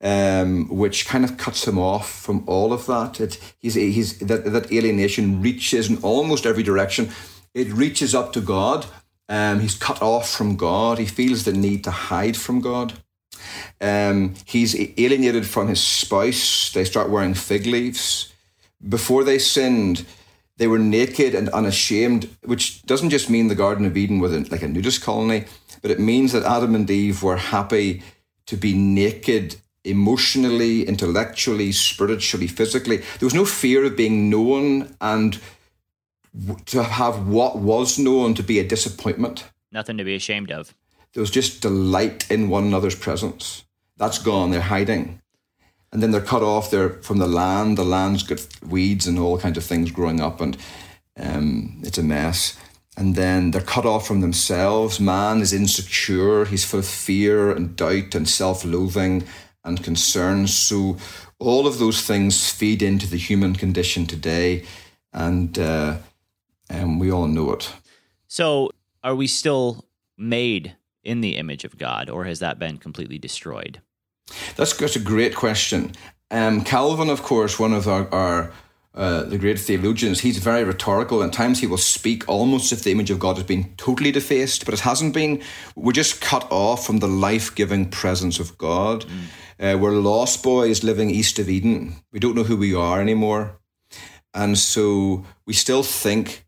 [0.01, 3.21] um, which kind of cuts him off from all of that.
[3.21, 7.11] It, he's, he's, that, that alienation reaches in almost every direction.
[7.53, 8.87] It reaches up to God.
[9.29, 10.97] Um, he's cut off from God.
[10.97, 12.93] He feels the need to hide from God.
[13.79, 16.71] Um, he's alienated from his spouse.
[16.73, 18.32] They start wearing fig leaves
[18.87, 20.05] before they sinned,
[20.57, 24.61] they were naked and unashamed, which doesn't just mean the Garden of Eden was like
[24.61, 25.45] a nudist colony,
[25.81, 28.03] but it means that Adam and Eve were happy
[28.45, 32.97] to be naked emotionally, intellectually, spiritually, physically.
[32.97, 35.39] There was no fear of being known and
[36.65, 39.45] to have what was known to be a disappointment.
[39.71, 40.73] Nothing to be ashamed of.
[41.13, 43.65] There was just delight in one another's presence.
[43.97, 44.51] That's gone.
[44.51, 45.21] They're hiding.
[45.93, 47.77] And then they're cut off They're from the land.
[47.77, 50.57] The land's got weeds and all kinds of things growing up, and
[51.17, 52.57] um, it's a mess.
[52.97, 54.99] And then they're cut off from themselves.
[54.99, 56.45] Man is insecure.
[56.45, 59.23] He's full of fear and doubt and self loathing
[59.63, 60.47] and concern.
[60.47, 60.97] So,
[61.37, 64.65] all of those things feed into the human condition today.
[65.11, 65.97] And, uh,
[66.69, 67.71] and we all know it.
[68.27, 68.71] So,
[69.03, 69.85] are we still
[70.17, 73.81] made in the image of God, or has that been completely destroyed?
[74.55, 75.93] That's, that's a great question.
[76.31, 78.51] Um, Calvin, of course, one of our, our
[78.95, 81.23] uh, the great theologians, he's very rhetorical.
[81.23, 84.11] At times he will speak almost as if the image of God has been totally
[84.11, 85.41] defaced, but it hasn't been.
[85.75, 89.05] We're just cut off from the life giving presence of God.
[89.59, 89.75] Mm.
[89.75, 91.95] Uh, we're lost boys living east of Eden.
[92.11, 93.59] We don't know who we are anymore.
[94.33, 96.42] And so we still think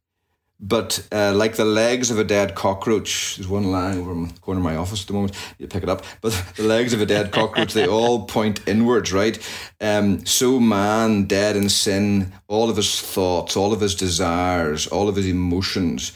[0.60, 4.40] but uh, like the legs of a dead cockroach, there's one lying over in the
[4.40, 5.36] corner of my office at the moment.
[5.58, 9.12] You pick it up, but the legs of a dead cockroach they all point inwards,
[9.12, 9.38] right?
[9.82, 15.10] Um, so man, dead in sin, all of his thoughts, all of his desires, all
[15.10, 16.14] of his emotions,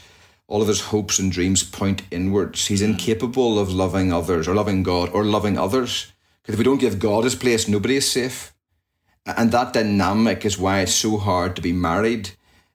[0.48, 2.66] all of his hopes and dreams point inwards.
[2.66, 6.12] He's incapable of loving others or loving God or loving others.
[6.42, 8.54] Because if we don't give God his place, nobody is safe.
[9.26, 12.30] And that dynamic is why it's so hard to be married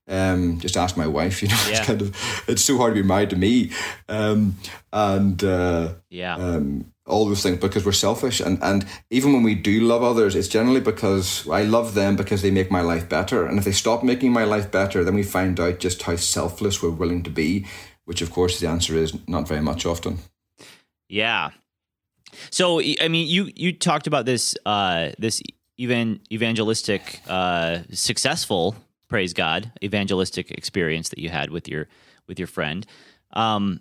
[0.08, 1.41] um, just ask my wife.
[1.46, 1.78] You know, yeah.
[1.78, 3.72] it's kind of it's so hard to be married to me,
[4.10, 4.56] um,
[4.91, 8.39] and uh, yeah, um, all those things because we're selfish.
[8.39, 12.41] And and even when we do love others, it's generally because I love them because
[12.41, 13.46] they make my life better.
[13.46, 16.82] And if they stop making my life better, then we find out just how selfless
[16.82, 17.65] we're willing to be.
[18.06, 20.20] Which, of course, the answer is not very much often.
[21.10, 21.50] Yeah.
[22.50, 25.41] So I mean, you you talked about this uh, this
[25.78, 28.76] even evangelistic uh, successful
[29.15, 31.88] praise God, evangelistic experience that you had with your
[32.28, 32.86] with your friend.
[33.32, 33.80] Um,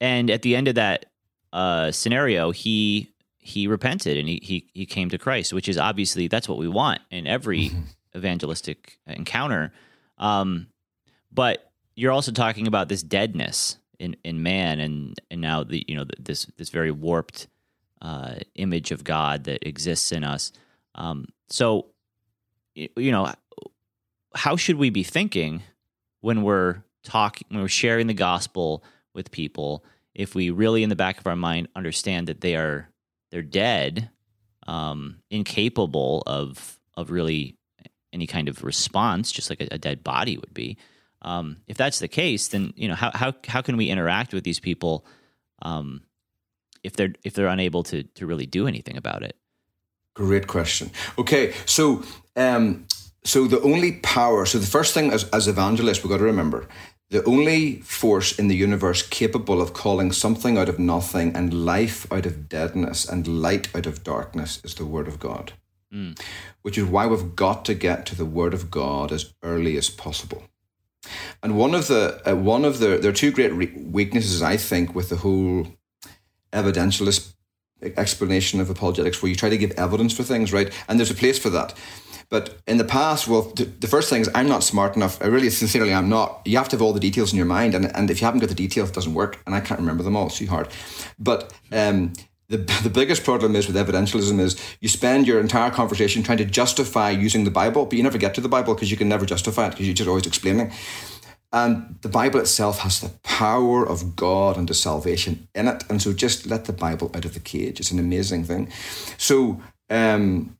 [0.00, 1.06] and at the end of that
[1.52, 6.28] uh, scenario, he he repented and he, he he came to Christ, which is obviously
[6.28, 7.80] that's what we want in every mm-hmm.
[8.16, 9.72] evangelistic encounter.
[10.18, 10.68] Um,
[11.32, 15.96] but you're also talking about this deadness in, in man, and and now the you
[15.96, 17.48] know this this very warped
[18.00, 20.52] uh, image of God that exists in us.
[20.94, 21.86] Um, so
[22.76, 23.34] you know
[24.34, 25.62] how should we be thinking
[26.20, 28.82] when we're talking when we're sharing the gospel
[29.14, 32.88] with people if we really in the back of our mind understand that they are
[33.30, 34.10] they're dead
[34.66, 37.56] um, incapable of of really
[38.12, 40.76] any kind of response just like a, a dead body would be?
[41.22, 44.44] Um, if that's the case then you know how, how how can we interact with
[44.44, 45.04] these people
[45.62, 46.02] um,
[46.82, 49.36] if they're if they're unable to to really do anything about it?
[50.14, 50.90] Great question.
[51.18, 52.02] Okay so
[52.36, 52.86] um,
[53.24, 56.66] so the only power, so the first thing as, as evangelists, we've got to remember
[57.12, 62.10] the only force in the universe capable of calling something out of nothing and life
[62.10, 65.52] out of deadness and light out of darkness is the Word of God.
[65.92, 66.18] Mm.
[66.62, 69.90] Which is why we've got to get to the Word of God as early as
[69.90, 70.44] possible.
[71.42, 74.56] And one of the uh, one of the there are two great re- weaknesses I
[74.56, 75.66] think with the whole
[76.50, 77.34] evidentialist
[77.82, 80.72] explanation of apologetics, where you try to give evidence for things, right?
[80.88, 81.74] And there's a place for that.
[82.32, 85.20] But in the past, well, the first thing is I'm not smart enough.
[85.20, 86.40] I really, sincerely, I'm not.
[86.46, 88.40] You have to have all the details in your mind, and, and if you haven't
[88.40, 89.42] got the details, it doesn't work.
[89.44, 90.28] And I can't remember them all.
[90.28, 90.68] It's too hard.
[91.18, 92.14] But um,
[92.48, 96.46] the the biggest problem is with evidentialism is you spend your entire conversation trying to
[96.46, 99.26] justify using the Bible, but you never get to the Bible because you can never
[99.26, 100.72] justify it because you're just always explaining.
[101.52, 105.84] And the Bible itself has the power of God and the salvation in it.
[105.90, 107.78] And so just let the Bible out of the cage.
[107.78, 108.72] It's an amazing thing.
[109.18, 110.56] So um,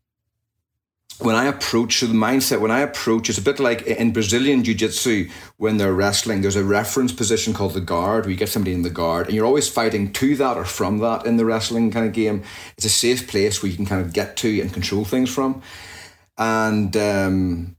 [1.19, 4.65] when I approach so the mindset, when I approach, it's a bit like in Brazilian
[4.65, 8.49] Jiu Jitsu when they're wrestling, there's a reference position called the guard where you get
[8.49, 11.45] somebody in the guard and you're always fighting to that or from that in the
[11.45, 12.43] wrestling kind of game.
[12.77, 15.63] It's a safe place where you can kind of get to and control things from.
[16.39, 17.77] And, um,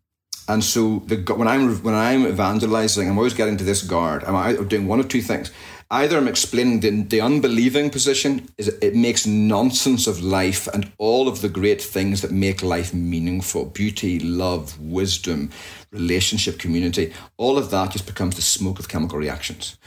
[0.47, 4.25] and so the, when I'm when I'm evangelizing, I'm always getting to this guard.
[4.25, 5.51] I'm doing one of two things
[5.93, 11.27] either I'm explaining the, the unbelieving position is it makes nonsense of life and all
[11.27, 15.51] of the great things that make life meaningful beauty, love, wisdom,
[15.91, 19.77] relationship, community all of that just becomes the smoke of chemical reactions.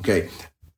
[0.00, 0.28] Okay,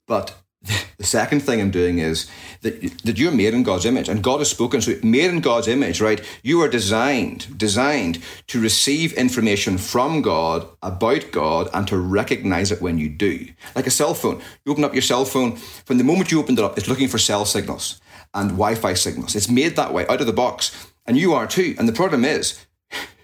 [0.07, 2.31] but the second thing I'm doing is
[2.61, 4.83] that, that you're made in God's image and God has spoken.
[4.83, 6.23] So made in God's image, right?
[6.43, 12.83] You are designed, designed to receive information from God about God and to recognize it
[12.83, 13.47] when you do.
[13.75, 14.43] Like a cell phone.
[14.65, 17.09] You open up your cell phone, from the moment you opened it up, it's looking
[17.09, 18.01] for cell signals
[18.35, 19.35] and Wi-Fi signals.
[19.35, 20.93] It's made that way out of the box.
[21.07, 21.75] And you are too.
[21.79, 22.65] And the problem is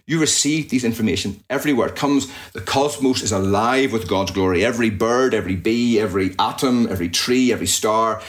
[0.06, 1.88] you receive these information everywhere.
[1.88, 4.64] It comes, the cosmos is alive with God's glory.
[4.64, 8.22] Every bird, every bee, every atom, every tree, every star,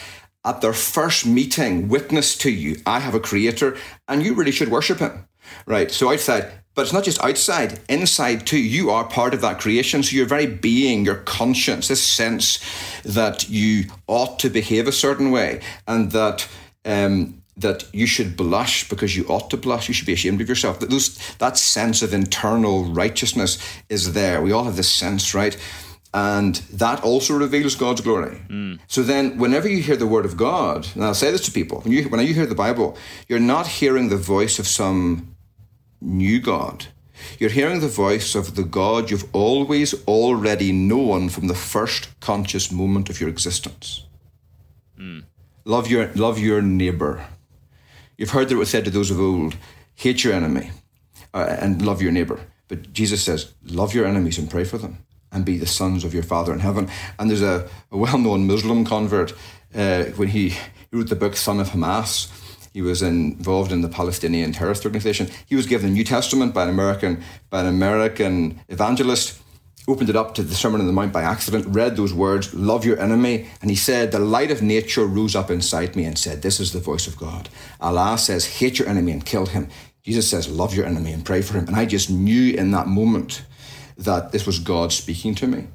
[0.44, 4.70] at their first meeting, witness to you, I have a creator, and you really should
[4.70, 5.28] worship him.
[5.66, 5.92] Right?
[5.92, 8.60] So outside, but it's not just outside, inside too.
[8.60, 10.04] You are part of that creation.
[10.04, 12.60] So your very being, your conscience, this sense
[13.04, 16.48] that you ought to behave a certain way and that
[16.86, 19.88] um, that you should blush because you ought to blush.
[19.88, 20.80] You should be ashamed of yourself.
[20.80, 23.58] That those that sense of internal righteousness
[23.90, 24.42] is there.
[24.42, 25.58] We all have this sense, right?
[26.14, 28.42] And that also reveals God's glory.
[28.48, 28.80] Mm.
[28.88, 31.82] So then, whenever you hear the word of God, and I'll say this to people,
[31.82, 32.98] when you when you hear the Bible,
[33.28, 35.36] you're not hearing the voice of some
[36.00, 36.88] new God.
[37.40, 42.72] You're hearing the voice of the God you've always already known from the first conscious
[42.72, 44.06] moment of your existence.
[45.00, 45.24] Mm.
[45.66, 47.26] Love your love your neighbor
[48.18, 49.56] You've heard that it was said to those of old,
[49.96, 50.72] hate your enemy
[51.34, 52.40] uh, and love your neighbor.
[52.68, 54.98] But Jesus says, love your enemies and pray for them
[55.32, 56.90] and be the sons of your Father in heaven.
[57.20, 59.34] And there's a, a well known Muslim convert
[59.76, 60.58] uh, when he, he
[60.92, 62.32] wrote the book Son of Hamas.
[62.74, 65.30] He was involved in the Palestinian terrorist organization.
[65.48, 69.42] He was given the New Testament by an American by an American evangelist
[69.88, 72.86] opened it up to the Sermon on the Mount by accident, read those words, love
[72.86, 76.42] your enemy, and he said, The light of nature rose up inside me and said,
[76.42, 77.50] This is the voice of God.
[77.80, 79.70] Allah says, Hate your enemy and kill him.
[80.04, 81.68] Jesus says, Love your enemy and pray for him.
[81.68, 83.44] And I just knew in that moment
[83.98, 85.68] that this was God speaking to me.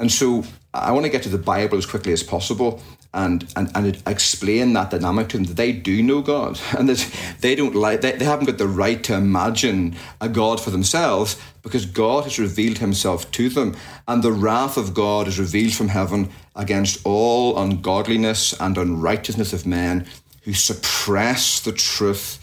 [0.00, 0.44] And so
[0.74, 2.82] I want to get to the Bible as quickly as possible
[3.14, 7.36] and, and, and explain that dynamic to them that they do know God and that
[7.40, 11.40] they don't like they, they haven't got the right to imagine a God for themselves
[11.62, 13.76] because God has revealed himself to them
[14.08, 19.66] and the wrath of God is revealed from heaven against all ungodliness and unrighteousness of
[19.66, 20.06] men
[20.42, 22.38] who suppress the truth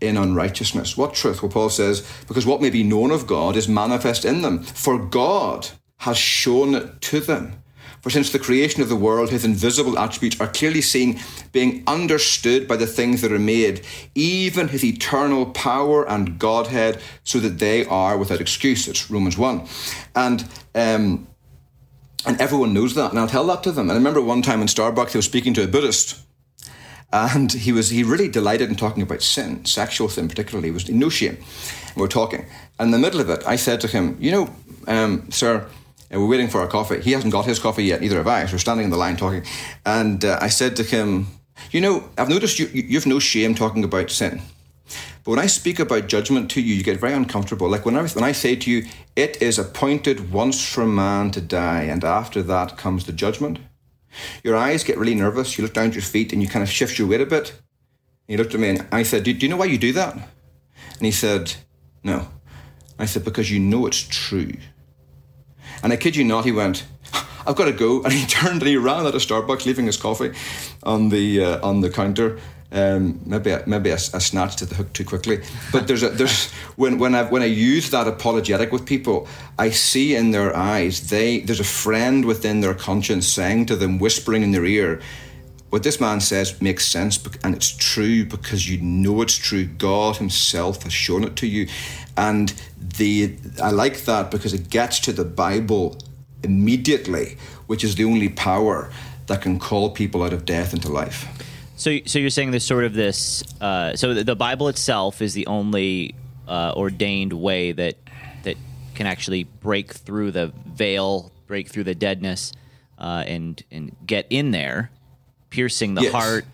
[0.00, 0.96] in unrighteousness.
[0.96, 1.42] What truth?
[1.42, 4.62] Well, Paul says, because what may be known of God is manifest in them.
[4.62, 5.68] For God
[5.98, 7.63] has shown it to them.
[8.04, 11.20] For since the creation of the world, his invisible attributes are clearly seen,
[11.52, 13.80] being understood by the things that are made,
[14.14, 18.86] even his eternal power and Godhead, so that they are without excuse.
[18.88, 19.66] It's Romans 1.
[20.14, 21.26] And um,
[22.26, 23.10] and everyone knows that.
[23.10, 23.88] And I'll tell that to them.
[23.88, 26.20] And I remember one time in Starbucks, I was speaking to a Buddhist.
[27.10, 30.68] And he was he really delighted in talking about sin, sexual sin particularly.
[30.68, 31.38] He was no shame.
[31.96, 32.44] We're talking.
[32.78, 34.54] And in the middle of it, I said to him, You know,
[34.88, 35.66] um, sir,
[36.14, 37.00] and we're waiting for our coffee.
[37.00, 38.46] He hasn't got his coffee yet, neither have I.
[38.46, 39.44] So we're standing in the line talking.
[39.84, 41.26] And uh, I said to him,
[41.72, 44.40] You know, I've noticed you, you've no shame talking about sin.
[45.24, 47.68] But when I speak about judgment to you, you get very uncomfortable.
[47.68, 48.86] Like when I, when I say to you,
[49.16, 53.58] it is appointed once for man to die, and after that comes the judgment.
[54.44, 55.58] Your eyes get really nervous.
[55.58, 57.50] You look down at your feet and you kind of shift your weight a bit.
[57.50, 57.58] And
[58.28, 60.14] he looked at me and I said, do, do you know why you do that?
[60.14, 61.54] And he said,
[62.04, 62.28] No.
[63.00, 64.52] I said, Because you know it's true.
[65.82, 66.84] And I kid you not, he went,
[67.46, 68.02] I've got to go.
[68.04, 70.32] And he turned and he ran out of Starbucks, leaving his coffee
[70.82, 72.38] on the uh, on the counter.
[72.72, 75.42] Um, maybe I, maybe I, I, snatched at the hook too quickly.
[75.70, 79.70] But there's a, there's when when I when I use that apologetic with people, I
[79.70, 84.42] see in their eyes they there's a friend within their conscience saying to them, whispering
[84.42, 85.00] in their ear,
[85.74, 89.64] what this man says makes sense and it's true because you know it's true.
[89.64, 91.66] God Himself has shown it to you,
[92.16, 95.98] and the I like that because it gets to the Bible
[96.44, 98.92] immediately, which is the only power
[99.26, 101.26] that can call people out of death into life.
[101.74, 103.42] So, so you're saying there's sort of this.
[103.60, 106.14] Uh, so the Bible itself is the only
[106.46, 107.96] uh, ordained way that
[108.44, 108.56] that
[108.94, 112.52] can actually break through the veil, break through the deadness,
[112.96, 114.92] uh, and and get in there,
[115.54, 116.12] piercing the yes.
[116.12, 116.44] heart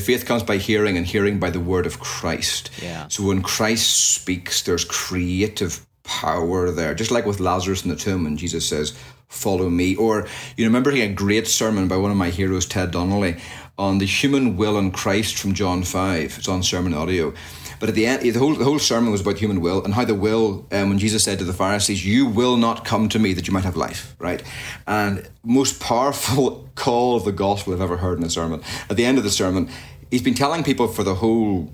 [0.00, 2.70] faith comes by hearing, and hearing by the word of Christ.
[2.82, 3.08] Yeah.
[3.08, 6.94] So when Christ speaks, there's creative power there.
[6.94, 8.96] Just like with Lazarus in the tomb, and Jesus says,
[9.28, 9.96] Follow me.
[9.96, 13.36] Or you remember hearing a great sermon by one of my heroes, Ted Donnelly,
[13.76, 16.38] on the human will in Christ from John 5.
[16.38, 17.34] It's on sermon audio.
[17.78, 20.04] But at the end, the whole, the whole sermon was about human will and how
[20.04, 23.32] the will, um, when Jesus said to the Pharisees, You will not come to me
[23.34, 24.42] that you might have life, right?
[24.86, 28.62] And most powerful call of the gospel I've ever heard in a sermon.
[28.88, 29.68] At the end of the sermon,
[30.10, 31.70] he's been telling people for the whole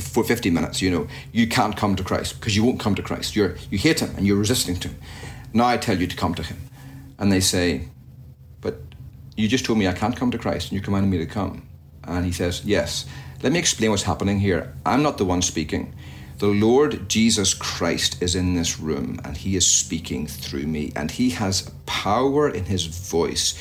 [0.00, 3.02] for 50 minutes, you know, you can't come to Christ because you won't come to
[3.02, 3.36] Christ.
[3.36, 4.98] You're, you hate him and you're resisting to him.
[5.52, 6.58] Now I tell you to come to him.
[7.18, 7.88] And they say,
[8.60, 8.76] But
[9.36, 11.68] You just told me I can't come to Christ, and you commanded me to come.
[12.04, 13.06] And he says, Yes.
[13.42, 14.72] Let me explain what's happening here.
[14.86, 15.96] I'm not the one speaking.
[16.38, 21.10] The Lord Jesus Christ is in this room and he is speaking through me, and
[21.10, 23.60] he has power in his voice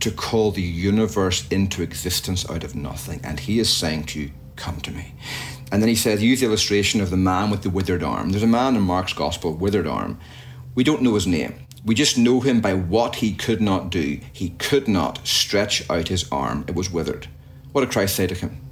[0.00, 3.20] to call the universe into existence out of nothing.
[3.22, 5.12] And he is saying to you, Come to me.
[5.70, 8.30] And then he says, Use the illustration of the man with the withered arm.
[8.30, 10.18] There's a man in Mark's gospel, withered arm.
[10.74, 11.66] We don't know his name.
[11.84, 14.18] We just know him by what he could not do.
[14.32, 17.28] He could not stretch out his arm, it was withered.
[17.72, 18.69] What did Christ say to him?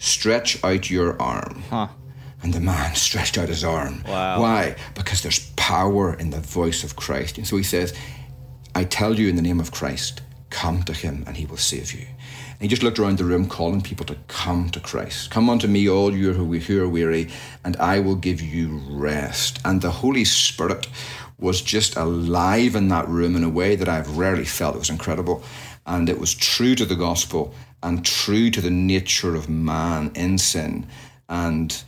[0.00, 1.62] Stretch out your arm.
[1.68, 1.88] Huh.
[2.42, 4.02] And the man stretched out his arm.
[4.08, 4.40] Wow.
[4.40, 4.76] Why?
[4.94, 7.36] Because there's power in the voice of Christ.
[7.36, 7.94] And so he says,
[8.74, 11.92] I tell you in the name of Christ, come to him and he will save
[11.92, 12.06] you.
[12.08, 15.30] And he just looked around the room, calling people to come to Christ.
[15.30, 17.28] Come unto me, all you who are weary,
[17.62, 19.60] and I will give you rest.
[19.66, 20.86] And the Holy Spirit
[21.38, 24.76] was just alive in that room in a way that I've rarely felt.
[24.76, 25.42] It was incredible.
[25.86, 30.38] And it was true to the gospel and true to the nature of man in
[30.38, 30.86] sin.
[31.28, 31.82] And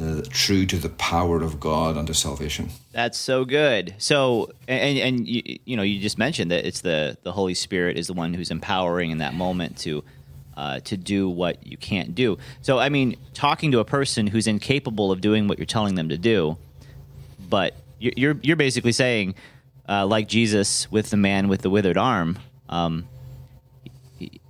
[0.00, 2.70] uh, true to the power of God unto salvation.
[2.92, 3.94] That's so good.
[3.98, 7.96] So, and and you, you know, you just mentioned that it's the the Holy Spirit
[7.96, 10.04] is the one who's empowering in that moment to
[10.56, 12.38] uh, to do what you can't do.
[12.62, 16.08] So, I mean, talking to a person who's incapable of doing what you're telling them
[16.08, 16.56] to do,
[17.48, 19.34] but you're you're basically saying,
[19.88, 22.38] uh, like Jesus with the man with the withered arm,
[22.68, 23.08] um,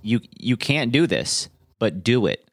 [0.01, 2.49] you you can't do this, but do it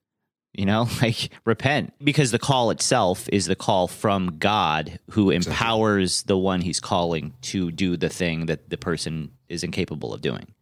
[0.56, 1.92] you know like repent.
[2.02, 7.34] Because the call itself is the call from god who empowers the one he's calling
[7.42, 10.54] to do the thing that the person is incapable of doing.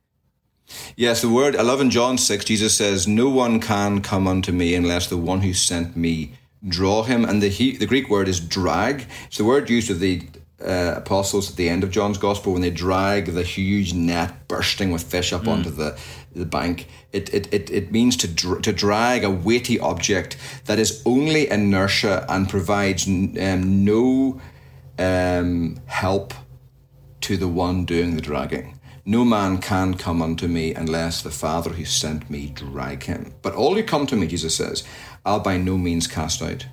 [0.97, 4.51] Yes the word i love in john 6 jesus says no one can come unto
[4.51, 6.33] me unless the one who sent me
[6.67, 7.25] draw him.
[7.25, 9.07] And the he, the greek word is drag.
[9.27, 10.23] It's the word used of the
[10.65, 14.91] uh, apostles at the end of John's gospel when they drag the huge net bursting
[14.91, 15.49] with fish up mm.
[15.49, 15.99] onto the,
[16.35, 16.87] the bank.
[17.13, 21.51] It, it, it, it means to, dr- to drag a weighty object that is only
[21.51, 24.41] inertia and provides um, no
[24.99, 26.35] um, help
[27.23, 28.79] to the one doing the dragging.
[29.07, 33.35] No man can come unto me unless the Father who sent me drag him.
[33.43, 34.83] But all who come to me, Jesus says,
[35.27, 36.67] I'll by no means cast out.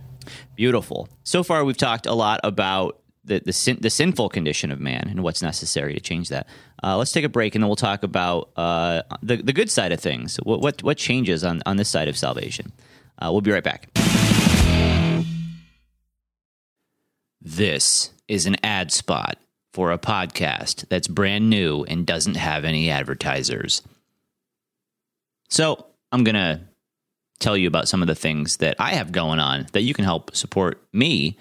[0.55, 1.09] Beautiful.
[1.23, 5.07] So far, we've talked a lot about the the, sin, the sinful condition of man
[5.09, 6.47] and what's necessary to change that.
[6.83, 9.91] Uh, let's take a break and then we'll talk about uh, the the good side
[9.91, 10.37] of things.
[10.37, 12.71] What what, what changes on on this side of salvation?
[13.19, 13.89] Uh, we'll be right back.
[17.39, 19.37] This is an ad spot
[19.73, 23.81] for a podcast that's brand new and doesn't have any advertisers.
[25.49, 26.67] So I'm gonna
[27.39, 30.05] tell you about some of the things that I have going on that you can
[30.05, 31.37] help support me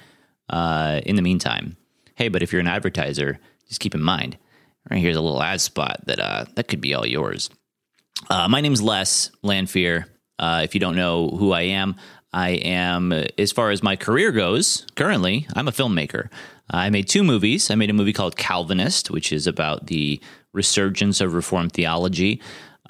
[0.51, 1.77] uh, in the meantime,
[2.17, 3.39] hey, but if you're an advertiser,
[3.69, 4.37] just keep in mind,
[4.91, 7.51] right here's a little ad spot that uh, that could be all yours.
[8.29, 10.05] Uh, my name's Les Lanphere.
[10.39, 11.97] Uh, if you don't know who I am,
[12.33, 16.29] I am, as far as my career goes, currently, I'm a filmmaker.
[16.71, 17.71] I made two movies.
[17.71, 20.21] I made a movie called Calvinist, which is about the
[20.53, 22.41] resurgence of Reformed theology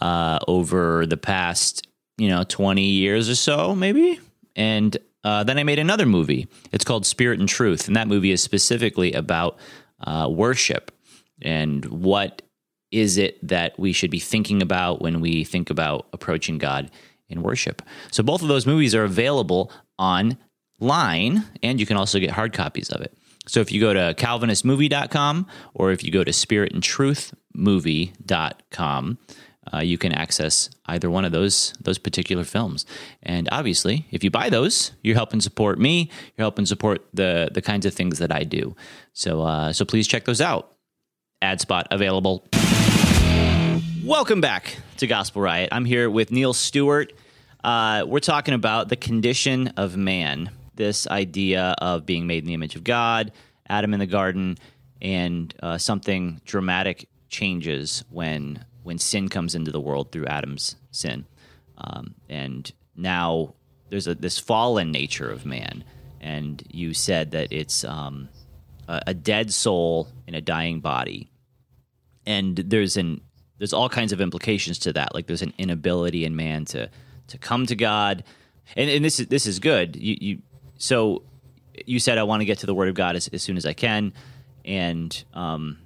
[0.00, 1.86] uh, over the past,
[2.18, 4.20] you know, 20 years or so, maybe.
[4.54, 6.48] And uh, then I made another movie.
[6.72, 9.58] It's called Spirit and Truth, and that movie is specifically about
[10.00, 10.90] uh, worship
[11.42, 12.42] and what
[12.90, 16.90] is it that we should be thinking about when we think about approaching God
[17.28, 17.82] in worship.
[18.10, 22.90] So both of those movies are available online, and you can also get hard copies
[22.90, 23.16] of it.
[23.46, 29.18] So if you go to calvinistmovie.com or if you go to spiritandtruthmovie.com,
[29.72, 32.86] uh, you can access either one of those those particular films.
[33.22, 36.10] And obviously, if you buy those, you're helping support me.
[36.36, 38.74] You're helping support the the kinds of things that I do.
[39.12, 40.76] So uh, so please check those out.
[41.42, 42.46] Ad spot available.
[44.04, 45.68] Welcome back to Gospel Riot.
[45.72, 47.12] I'm here with Neil Stewart.
[47.62, 50.50] Uh, we're talking about the condition of man.
[50.74, 53.32] This idea of being made in the image of God,
[53.68, 54.56] Adam in the garden,
[55.02, 61.26] and uh, something dramatic changes when when sin comes into the world through Adam's sin,
[61.78, 63.54] um, and now
[63.88, 65.84] there's a, this fallen nature of man,
[66.20, 68.28] and you said that it's um,
[68.88, 71.30] a, a dead soul in a dying body,
[72.26, 73.20] and there's an
[73.58, 75.14] there's all kinds of implications to that.
[75.14, 76.90] Like there's an inability in man to
[77.28, 78.24] to come to God,
[78.76, 79.96] and, and this is this is good.
[79.96, 80.42] You, you
[80.76, 81.22] so
[81.86, 83.66] you said I want to get to the Word of God as, as soon as
[83.66, 84.12] I can,
[84.64, 85.78] and um,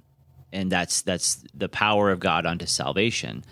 [0.54, 3.44] and that's that's the power of God unto salvation.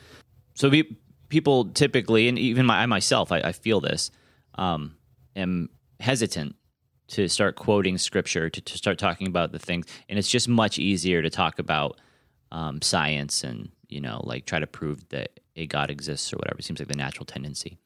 [0.54, 0.96] So be,
[1.28, 4.10] people typically, and even my, I myself, I, I feel this,
[4.54, 4.96] um,
[5.34, 5.68] am
[6.00, 6.56] hesitant
[7.08, 10.78] to start quoting scripture to, to start talking about the things, and it's just much
[10.78, 12.00] easier to talk about
[12.52, 16.58] um, science and you know, like try to prove that a God exists or whatever.
[16.58, 17.78] It seems like the natural tendency.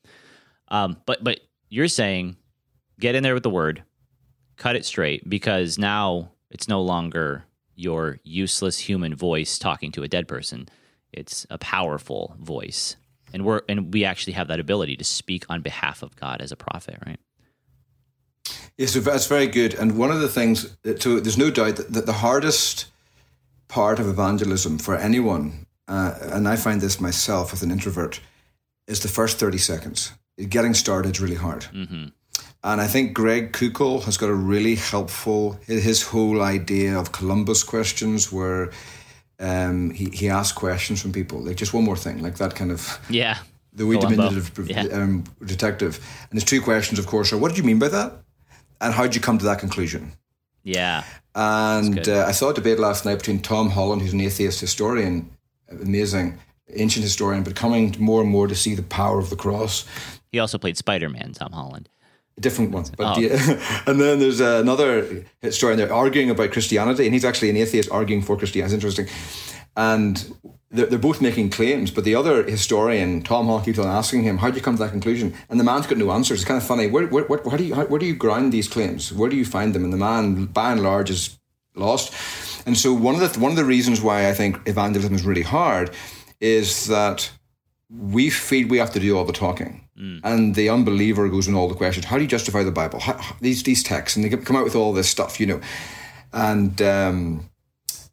[0.69, 2.37] Um, but but you're saying
[3.01, 3.83] get in there with the word,
[4.57, 7.45] cut it straight because now it's no longer
[7.77, 10.69] your useless human voice talking to a dead person.
[11.13, 12.97] It's a powerful voice.
[13.33, 16.53] And we're and we actually have that ability to speak on behalf of God as
[16.53, 17.21] a prophet, right?
[18.77, 19.75] Yes, that's very good.
[19.75, 22.87] And one of the things, so there's no doubt that, that the hardest
[23.69, 28.21] part of evangelism for anyone, uh, and I find this myself as an introvert,
[28.87, 30.13] is the first 30 seconds.
[30.49, 31.63] Getting started is really hard.
[31.73, 32.09] Mm-hmm.
[32.67, 37.55] And I think Greg Koukl has got a really helpful, his whole idea of Columbo
[37.65, 38.73] questions, where
[39.39, 42.73] um, he, he asks questions from people, like just one more thing, like that kind
[42.73, 42.99] of.
[43.09, 43.39] Yeah.
[43.73, 44.83] The way diminutive yeah.
[44.87, 46.05] um, detective.
[46.29, 48.15] And his two questions, of course, are what did you mean by that?
[48.81, 50.15] And how did you come to that conclusion?
[50.65, 51.05] Yeah.
[51.37, 55.31] And uh, I saw a debate last night between Tom Holland, who's an atheist historian,
[55.71, 56.37] amazing,
[56.75, 59.85] ancient historian, but coming more and more to see the power of the cross.
[60.33, 61.89] He also played Spider Man, Tom Holland.
[62.37, 62.85] A different one.
[62.97, 63.21] But oh.
[63.21, 63.83] yeah.
[63.87, 68.23] and then there's another historian there arguing about Christianity, and he's actually an atheist arguing
[68.23, 68.75] for Christianity.
[68.75, 69.09] It's interesting.
[69.77, 70.37] And
[70.71, 74.39] they're, they're both making claims, but the other historian, Tom Hall, keeps on asking him,
[74.39, 76.41] "How do you come to that conclusion?" And the man's got no answers.
[76.41, 76.89] It's kind of funny.
[76.89, 79.13] Where, where, where, how do you, how, where do you ground these claims?
[79.13, 79.85] Where do you find them?
[79.85, 81.39] And the man, by and large, is
[81.75, 82.13] lost.
[82.67, 85.43] And so one of the one of the reasons why I think evangelism is really
[85.43, 85.91] hard
[86.41, 87.31] is that
[87.91, 90.21] we feel we have to do all the talking, mm.
[90.25, 92.07] and the unbeliever goes in all the questions.
[92.07, 93.01] How do you justify the Bible?
[93.01, 95.61] How, these these texts, and they come out with all this stuff, you know,
[96.33, 96.81] and.
[96.83, 97.51] Um,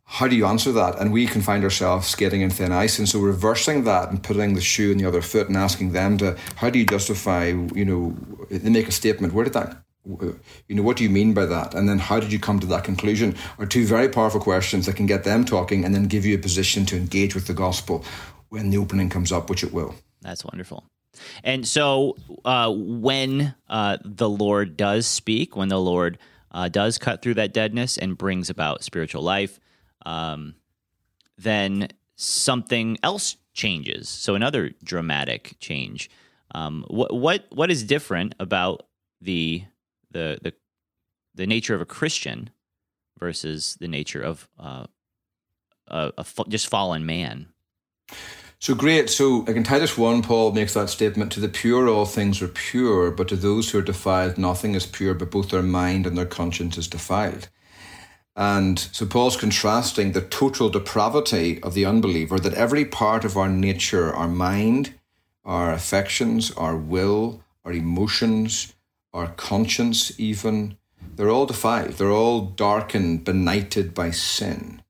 [0.05, 0.99] how do you answer that?
[0.99, 2.99] And we can find ourselves skating in thin ice.
[2.99, 6.19] And so reversing that and putting the shoe in the other foot and asking them
[6.19, 8.15] to, how do you justify, you know,
[8.51, 9.34] they make a statement.
[9.34, 11.74] Where did that, you know, what do you mean by that?
[11.74, 13.36] And then how did you come to that conclusion?
[13.57, 16.39] Are two very powerful questions that can get them talking and then give you a
[16.39, 18.05] position to engage with the gospel
[18.54, 19.95] when the opening comes up, which it will.
[20.22, 20.84] That's wonderful.
[21.43, 26.20] And so uh, when uh, the Lord does speak, when the Lord
[26.51, 29.60] uh, does cut through that deadness and brings about spiritual life,
[30.06, 30.54] um,
[31.36, 34.08] then something else changes.
[34.08, 36.12] So another dramatic change.
[36.54, 38.86] Um, what what what is different about
[39.20, 39.64] the
[40.12, 40.54] the the
[41.34, 42.51] the nature of a Christian
[43.18, 44.86] versus the nature of uh,
[45.88, 47.47] a, a just fallen man?
[48.64, 49.09] So great.
[49.09, 53.11] So in Titus 1, Paul makes that statement to the pure, all things are pure,
[53.11, 56.26] but to those who are defiled, nothing is pure, but both their mind and their
[56.26, 57.49] conscience is defiled.
[58.38, 63.49] And so Paul's contrasting the total depravity of the unbeliever, that every part of our
[63.49, 64.93] nature, our mind,
[65.43, 68.76] our affections, our will, our emotions,
[69.14, 70.78] our conscience, even,
[71.18, 71.95] they're all defiled.
[71.95, 74.84] They're all darkened, benighted by sin.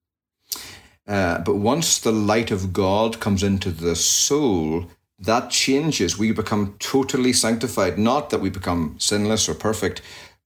[1.07, 4.89] Uh, but once the light of God comes into the soul,
[5.19, 6.17] that changes.
[6.17, 7.97] We become totally sanctified.
[7.97, 10.01] Not that we become sinless or perfect,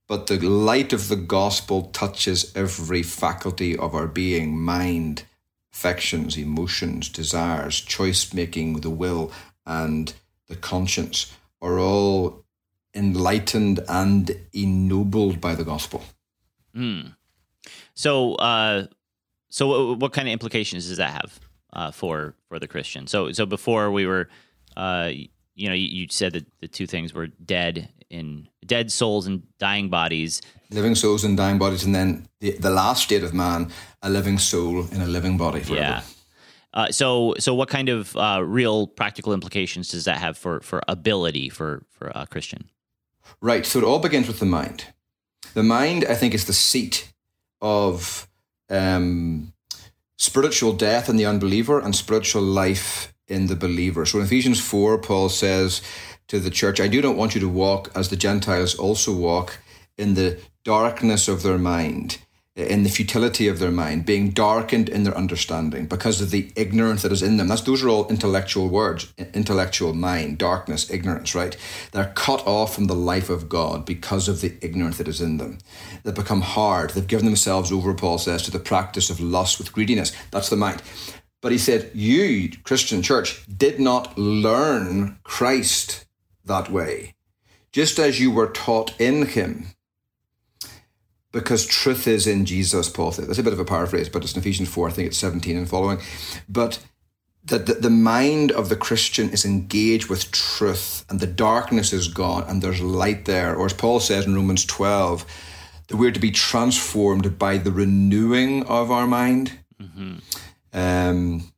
[0.07, 5.23] but the light of the gospel touches every faculty of our being mind,
[5.73, 9.31] affections, emotions, desires, choice making, the will,
[9.65, 10.13] and
[10.47, 12.45] the conscience are all
[12.95, 16.03] enlightened and ennobled by the gospel.
[16.75, 17.15] Mm.
[17.93, 18.87] So, uh,
[19.49, 21.39] so what kind of implications does that have
[21.73, 23.07] uh, for for the Christian?
[23.07, 24.29] So, so before we were,
[24.75, 25.11] uh,
[25.55, 29.43] you know, you, you said that the two things were dead in dead souls and
[29.57, 30.41] dying bodies.
[30.69, 33.71] Living souls and dying bodies, and then the, the last state of man,
[34.01, 35.81] a living soul in a living body forever.
[35.81, 36.01] Yeah.
[36.73, 40.81] Uh, so, so what kind of uh, real practical implications does that have for for
[40.87, 42.69] ability for for a Christian?
[43.41, 43.65] Right.
[43.65, 44.85] So it all begins with the mind.
[45.53, 47.13] The mind, I think, is the seat
[47.61, 48.27] of
[48.69, 49.53] um,
[50.17, 54.05] spiritual death in the unbeliever and spiritual life in the believer.
[54.05, 55.81] So in Ephesians 4, Paul says,
[56.27, 59.59] to the church, I do not want you to walk as the Gentiles also walk
[59.97, 62.19] in the darkness of their mind,
[62.57, 67.03] in the futility of their mind, being darkened in their understanding because of the ignorance
[67.03, 67.47] that is in them.
[67.47, 71.55] That's those are all intellectual words, intellectual mind, darkness, ignorance, right?
[71.91, 75.37] They're cut off from the life of God because of the ignorance that is in
[75.37, 75.59] them.
[76.03, 76.89] They become hard.
[76.89, 80.15] They've given themselves over, Paul says, to the practice of lust with greediness.
[80.31, 80.81] That's the mind.
[81.41, 86.05] But he said, You, Christian church, did not learn Christ
[86.43, 87.13] that way,
[87.71, 89.67] just as you were taught in him.
[91.31, 93.11] Because truth is in Jesus, Paul.
[93.11, 95.57] That's a bit of a paraphrase, but it's in Ephesians 4, I think it's 17
[95.57, 95.99] and following.
[96.47, 96.79] But
[97.43, 102.07] that the, the mind of the Christian is engaged with truth and the darkness is
[102.07, 103.55] gone and there's light there.
[103.55, 105.25] Or as Paul says in Romans 12,
[105.87, 109.59] that we're to be transformed by the renewing of our mind.
[109.81, 110.17] Mm-hmm.
[110.73, 111.51] Um,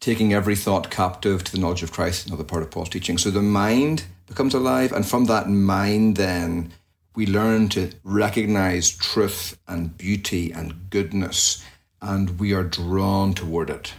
[0.00, 3.16] taking every thought captive to the knowledge of Christ, another part of Paul's teaching.
[3.16, 6.72] So the mind becomes alive, and from that mind, then
[7.14, 11.64] we learn to recognize truth and beauty and goodness,
[12.02, 13.94] and we are drawn toward it.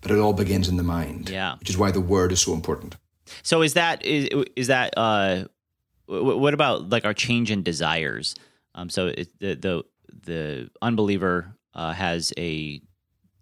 [0.00, 1.56] But it all begins in the mind, Yeah.
[1.58, 2.96] which is why the word is so important.
[3.42, 5.44] So is that is is that uh,
[6.06, 8.34] wh- what about like our change in desires?
[8.74, 9.82] Um, so it, the the
[10.22, 12.80] the unbeliever uh, has a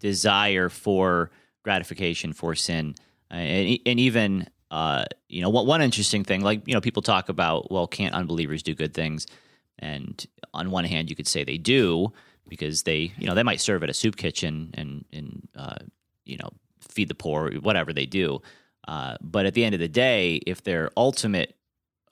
[0.00, 1.30] desire for
[1.62, 2.94] gratification for sin,
[3.30, 7.02] uh, and and even uh, you know one one interesting thing, like you know people
[7.02, 9.26] talk about well, can't unbelievers do good things?
[9.78, 12.12] And on one hand, you could say they do
[12.48, 15.76] because they you know they might serve at a soup kitchen and and uh,
[16.24, 16.50] you know
[16.80, 18.40] feed the poor, whatever they do.
[18.86, 21.56] Uh, but at the end of the day, if their ultimate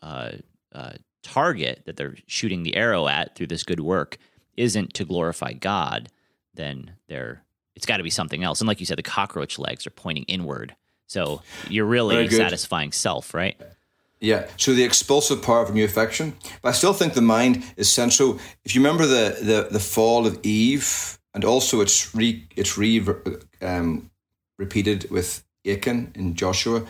[0.00, 0.32] uh,
[0.72, 0.92] uh,
[1.22, 4.18] target that they're shooting the arrow at through this good work
[4.57, 6.09] isn't to glorify God,
[6.55, 7.42] then they're
[7.74, 8.61] it's got to be something else.
[8.61, 10.76] And like you said, the cockroach legs are pointing inward.
[11.12, 13.60] So you're really satisfying self, right?
[14.18, 14.48] Yeah.
[14.56, 16.34] So the expulsive power of new affection.
[16.62, 18.38] But I still think the mind is central.
[18.64, 23.04] If you remember the the, the fall of Eve, and also it's re it's re
[23.60, 24.10] um,
[24.58, 26.82] repeated with Achan in Joshua.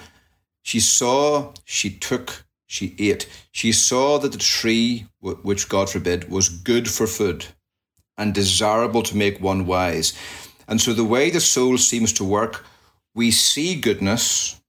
[0.62, 3.26] She saw, she took, she ate.
[3.50, 7.46] She saw that the tree, which God forbid, was good for food
[8.16, 10.12] and desirable to make one wise.
[10.68, 12.64] And so the way the soul seems to work,
[13.14, 14.60] we see goodness,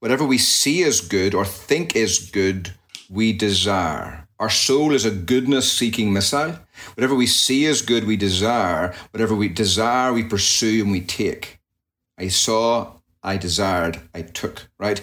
[0.00, 2.74] whatever we see as good or think is good,
[3.10, 4.26] we desire.
[4.38, 6.58] Our soul is a goodness seeking missile.
[6.94, 8.94] Whatever we see as good, we desire.
[9.12, 11.60] Whatever we desire, we pursue and we take.
[12.18, 12.94] I saw,
[13.24, 15.00] I desired, I took, right?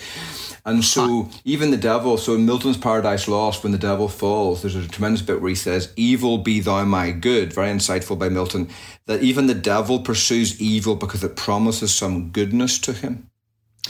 [0.65, 4.75] And so even the devil, so in Milton's Paradise Lost, when the devil falls, there's
[4.75, 7.53] a tremendous bit where he says, Evil be thou my good.
[7.53, 8.69] Very insightful by Milton.
[9.05, 13.29] That even the devil pursues evil because it promises some goodness to him.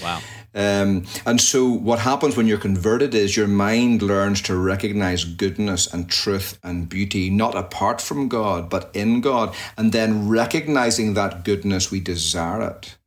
[0.01, 0.21] Wow.
[0.53, 5.91] Um, and so, what happens when you're converted is your mind learns to recognize goodness
[5.91, 9.55] and truth and beauty, not apart from God, but in God.
[9.77, 12.97] And then, recognizing that goodness, we desire it.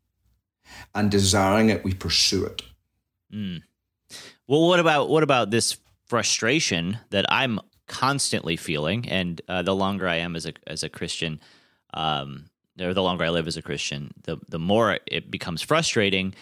[0.94, 2.62] And desiring it, we pursue it.
[4.46, 10.06] Well, what about what about this frustration that I'm constantly feeling, and uh, the longer
[10.06, 11.40] I am as a as a Christian,
[11.94, 12.46] um,
[12.80, 16.34] or the longer I live as a Christian, the the more it becomes frustrating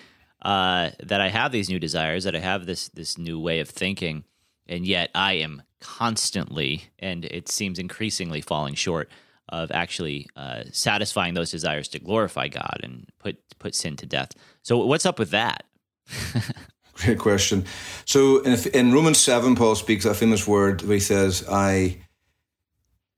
[0.43, 3.69] uh, that I have these new desires, that I have this this new way of
[3.69, 4.25] thinking,
[4.67, 9.09] and yet I am constantly, and it seems increasingly falling short
[9.51, 14.33] of actually uh, satisfying those desires to glorify God and put put sin to death.
[14.63, 15.65] So, what's up with that?
[16.95, 17.65] Great question.
[18.05, 21.99] So in, in Romans 7, Paul speaks a famous word where he says, I,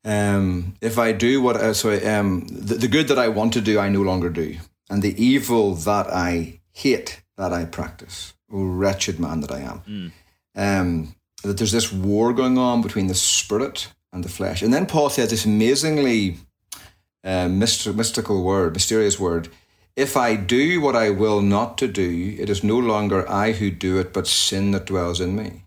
[0.05, 3.61] um, if I do what, uh, sorry, um, the, the good that I want to
[3.61, 4.57] do, I no longer do.
[4.89, 8.35] And the evil that I hate, that I practice.
[8.53, 9.83] Oh, wretched man that I am.
[10.55, 14.62] Um, that there's this war going on between the spirit and the flesh.
[14.62, 16.38] And then Paul says this amazingly
[17.24, 19.48] uh, myst- mystical word, mysterious word.
[19.96, 23.70] If I do what I will not to do, it is no longer I who
[23.70, 25.64] do it, but sin that dwells in me.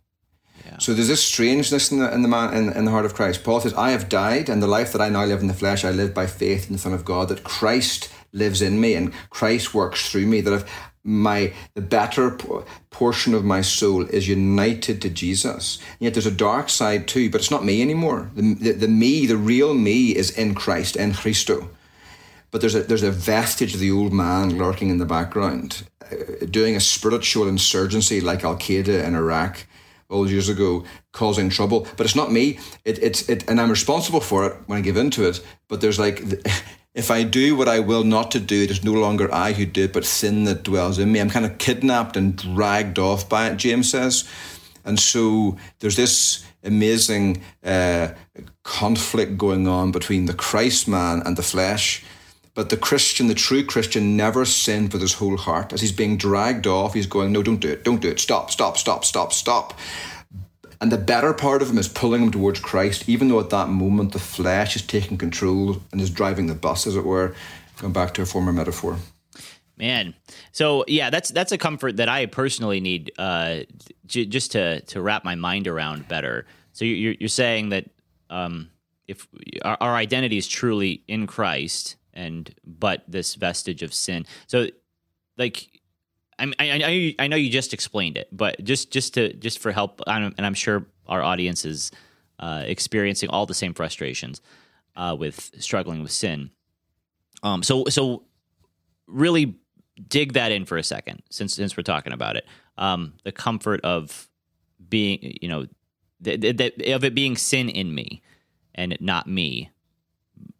[0.79, 3.43] So there's this strangeness in the, in the man in, in the heart of Christ.
[3.43, 5.85] Paul says, "I have died, and the life that I now live in the flesh,
[5.85, 7.29] I live by faith in the Son of God.
[7.29, 10.41] That Christ lives in me, and Christ works through me.
[10.41, 10.65] That if
[11.05, 12.31] my the better
[12.89, 17.29] portion of my soul is united to Jesus, and yet there's a dark side too,
[17.29, 18.29] but it's not me anymore.
[18.35, 21.69] The, the, the me, the real me, is in Christ, in Christo."
[22.55, 26.45] but there's a there's a vestige of the old man lurking in the background, uh,
[26.49, 29.67] doing a spiritual insurgency like Al Qaeda in Iraq
[30.09, 31.85] all years ago, causing trouble.
[31.97, 32.59] But it's not me.
[32.85, 35.45] It, it's it, and I'm responsible for it when I give into it.
[35.67, 36.21] But there's like,
[36.95, 39.65] if I do what I will not to do, it is no longer I who
[39.65, 41.19] do it, but sin that dwells in me.
[41.19, 43.57] I'm kind of kidnapped and dragged off by it.
[43.57, 44.23] James says,
[44.85, 48.09] and so there's this amazing uh,
[48.63, 52.01] conflict going on between the Christ man and the flesh.
[52.53, 55.73] But the Christian, the true Christian, never sinned with his whole heart.
[55.73, 58.49] As he's being dragged off, he's going, No, don't do it, don't do it, stop,
[58.49, 59.77] stop, stop, stop, stop.
[60.85, 63.69] And the better part of him is pulling him towards Christ, even though at that
[63.69, 67.33] moment the flesh is taking control and is driving the bus, as it were.
[67.77, 68.99] Going back to a former metaphor.
[69.77, 70.13] Man,
[70.51, 73.61] so yeah, that's that's a comfort that I personally need, uh,
[74.05, 76.45] j- just to to wrap my mind around better.
[76.73, 77.89] So you're you're saying that
[78.29, 78.69] um,
[79.07, 79.27] if
[79.63, 84.67] our, our identity is truly in Christ, and but this vestige of sin, so
[85.35, 85.74] like.
[86.37, 89.71] I, I, I I know you just explained it, but just just to just for
[89.71, 91.91] help, and I'm sure our audience is
[92.39, 94.41] uh, experiencing all the same frustrations
[94.95, 96.51] uh, with struggling with sin.
[97.43, 98.23] Um, so so
[99.07, 99.55] really
[100.09, 102.45] dig that in for a second, since since we're talking about it.
[102.77, 104.29] Um, the comfort of
[104.89, 105.65] being, you know,
[106.23, 106.59] th-
[106.93, 108.21] of it being sin in me
[108.73, 109.71] and not me.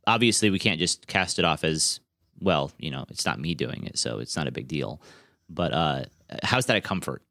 [0.08, 2.00] Obviously, we can't just cast it off as
[2.40, 2.72] well.
[2.78, 5.02] You know, it's not me doing it, so it's not a big deal.
[5.50, 6.06] But uh,
[6.44, 7.22] how's that a comfort?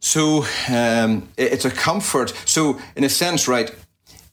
[0.00, 2.32] So um, it's a comfort.
[2.46, 3.74] So in a sense, right?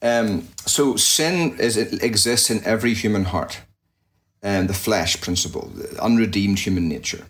[0.00, 3.60] Um, so sin is it exists in every human heart,
[4.42, 7.26] and the flesh principle, the unredeemed human nature,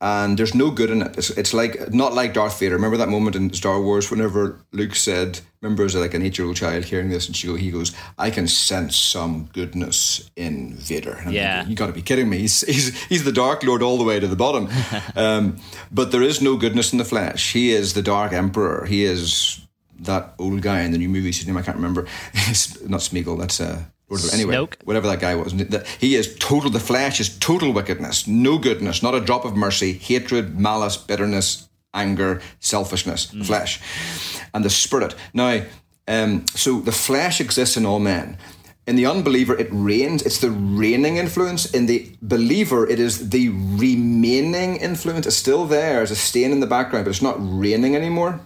[0.00, 1.18] and there's no good in it.
[1.18, 2.76] It's, it's like not like Darth Vader.
[2.76, 6.84] Remember that moment in Star Wars whenever Luke said, "Remember as like an eight-year-old child
[6.84, 11.32] hearing this, and she go, he goes, I can sense some goodness in Vader." And
[11.32, 11.56] Yeah.
[11.58, 12.38] thinking, you got to be kidding me.
[12.38, 14.68] He's, he's, he's the Dark Lord all the way to the bottom.
[15.16, 15.56] um,
[15.90, 17.52] but there is no goodness in the flesh.
[17.52, 18.84] He is the Dark Emperor.
[18.86, 19.60] He is
[20.00, 21.26] that old guy in the new movie.
[21.32, 22.06] His name I can't remember.
[22.48, 23.36] It's not Smeagol.
[23.38, 23.84] That's uh, of the-
[24.32, 24.74] anyway, Snoke?
[24.84, 25.52] whatever that guy was.
[26.00, 26.70] He is total.
[26.70, 28.26] The flesh is total wickedness.
[28.26, 29.02] No goodness.
[29.02, 29.92] Not a drop of mercy.
[29.92, 33.26] Hatred, malice, bitterness, anger, selfishness.
[33.26, 33.80] The flesh,
[34.54, 35.14] and the spirit.
[35.34, 35.62] Now,
[36.06, 38.38] um, so the flesh exists in all men.
[38.86, 40.22] In the unbeliever, it reigns.
[40.22, 41.70] It's the reigning influence.
[41.72, 45.26] In the believer, it is the remaining influence.
[45.26, 48.40] It's still there as a stain in the background, but it's not reigning anymore.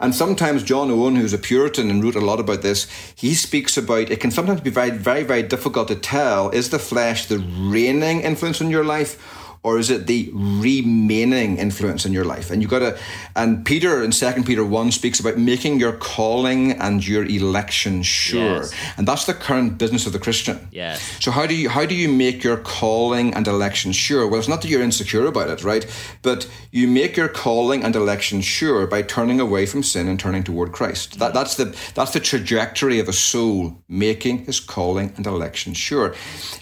[0.00, 3.76] And sometimes John Owen, who's a Puritan and wrote a lot about this, he speaks
[3.76, 7.38] about it can sometimes be very, very, very difficult to tell is the flesh the
[7.38, 12.50] reigning influence in your life or is it the remaining influence in your life?
[12.50, 12.98] And you got to,
[13.36, 18.62] and Peter in Second Peter one speaks about making your calling and your election sure,
[18.62, 18.72] Yes.
[18.96, 20.68] and that's the current business of the Christian.
[20.70, 21.00] Yes.
[21.20, 24.26] So how do you how do you make your calling and election sure?
[24.26, 25.84] Well, it's not that you're insecure about it, right?
[26.22, 30.42] But you make your calling and election sure by turning away from sin and turning
[30.44, 31.18] toward Christ.
[31.18, 36.14] That, that's the that's the trajectory of a soul making his calling and election sure.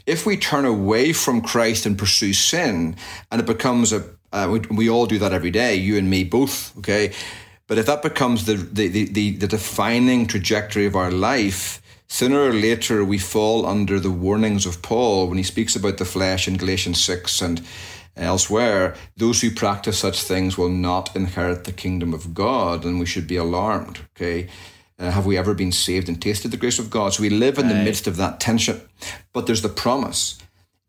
[0.06, 2.87] If we turn away from Christ and pursue sin,
[3.30, 6.22] and it becomes a uh, we, we all do that every day, you and me
[6.24, 7.12] both, okay.
[7.66, 12.40] But if that becomes the the, the, the, the defining trajectory of our life, sooner
[12.40, 16.48] or later we fall under the warnings of Paul when he speaks about the flesh
[16.48, 17.62] in Galatians 6 and
[18.16, 18.94] elsewhere.
[19.16, 23.26] Those who practice such things will not inherit the kingdom of God, and we should
[23.26, 24.48] be alarmed, okay?
[24.98, 27.14] Uh, have we ever been saved and tasted the grace of God?
[27.14, 28.80] So we live in the midst of that tension.
[29.32, 30.38] But there's the promise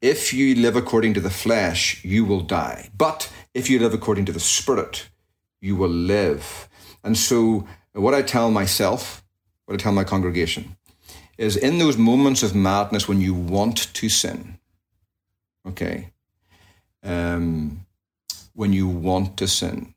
[0.02, 2.90] if you live according to the flesh, you will die.
[2.98, 5.10] But if you live according to the Spirit,
[5.62, 6.70] you will live.
[7.04, 9.24] And so, what I tell myself,
[9.66, 10.78] what I tell my congregation,
[11.38, 14.60] is in those moments of madness when you want to sin,
[15.68, 16.12] okay,
[17.04, 17.86] um,
[18.54, 19.94] when you want to sin,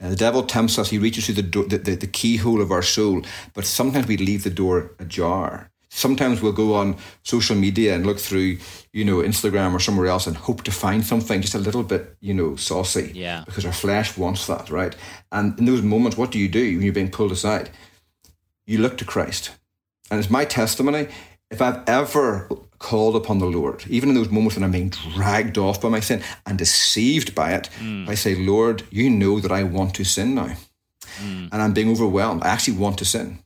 [0.00, 2.70] uh, the devil tempts us, he reaches through the, door, the, the, the keyhole of
[2.70, 5.70] our soul, but sometimes we leave the door ajar.
[5.96, 8.58] Sometimes we'll go on social media and look through,
[8.92, 12.16] you know, Instagram or somewhere else and hope to find something just a little bit,
[12.20, 13.12] you know, saucy.
[13.14, 13.44] Yeah.
[13.46, 14.96] Because our flesh wants that, right?
[15.30, 17.70] And in those moments, what do you do when you're being pulled aside?
[18.66, 19.52] You look to Christ.
[20.10, 21.06] And it's my testimony.
[21.48, 22.48] If I've ever
[22.80, 26.00] called upon the Lord, even in those moments when I'm being dragged off by my
[26.00, 28.08] sin and deceived by it, mm.
[28.08, 30.56] I say, Lord, you know that I want to sin now.
[31.22, 31.50] Mm.
[31.52, 32.42] And I'm being overwhelmed.
[32.42, 33.38] I actually want to sin.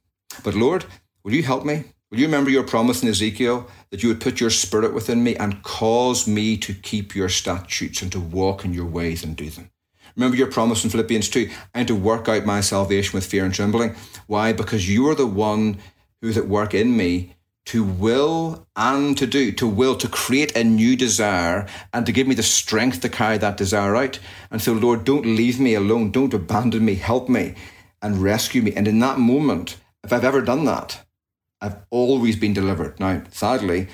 [0.42, 0.86] But Lord,
[1.22, 1.84] will you help me?
[2.10, 5.36] Will you remember your promise in Ezekiel that you would put your spirit within me
[5.36, 9.50] and cause me to keep your statutes and to walk in your ways and do
[9.50, 9.70] them?
[10.16, 13.52] Remember your promise in Philippians 2 and to work out my salvation with fear and
[13.52, 13.94] trembling.
[14.26, 14.54] Why?
[14.54, 15.76] Because you are the one
[16.22, 17.36] who's at work in me
[17.66, 22.26] to will and to do, to will, to create a new desire and to give
[22.26, 24.18] me the strength to carry that desire out.
[24.50, 26.10] And so, Lord, don't leave me alone.
[26.10, 26.94] Don't abandon me.
[26.94, 27.54] Help me
[28.00, 28.72] and rescue me.
[28.74, 31.04] And in that moment, if I've ever done that,
[31.60, 32.98] I've always been delivered.
[33.00, 33.88] Now, sadly,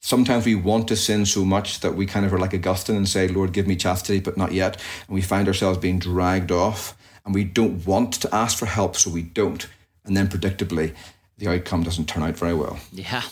[0.00, 3.08] sometimes we want to sin so much that we kind of are like Augustine and
[3.08, 4.76] say, Lord, give me chastity, but not yet.
[5.06, 8.96] And we find ourselves being dragged off and we don't want to ask for help,
[8.96, 9.66] so we don't.
[10.04, 10.94] And then predictably,
[11.38, 12.78] the outcome doesn't turn out very well.
[12.92, 13.22] Yeah.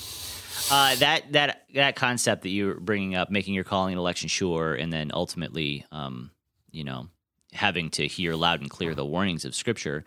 [0.70, 4.74] Uh, that that that concept that you're bringing up, making your calling and election sure,
[4.74, 6.30] and then ultimately, um,
[6.70, 7.08] you know,
[7.52, 10.04] having to hear loud and clear the warnings of Scripture.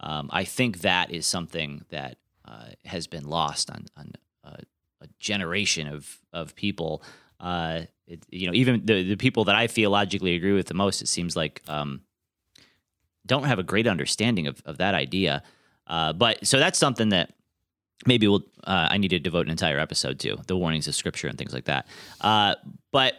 [0.00, 2.16] Um, I think that is something that
[2.50, 4.12] uh, has been lost on on
[4.44, 4.56] uh,
[5.00, 7.02] a generation of of people.
[7.38, 11.00] Uh, it, you know, even the the people that I theologically agree with the most,
[11.00, 12.02] it seems like um,
[13.24, 15.42] don't have a great understanding of of that idea.
[15.86, 17.32] Uh, but so that's something that
[18.06, 21.28] maybe we'll uh, i need to devote an entire episode to the warnings of scripture
[21.28, 21.86] and things like that
[22.20, 22.54] uh,
[22.92, 23.14] but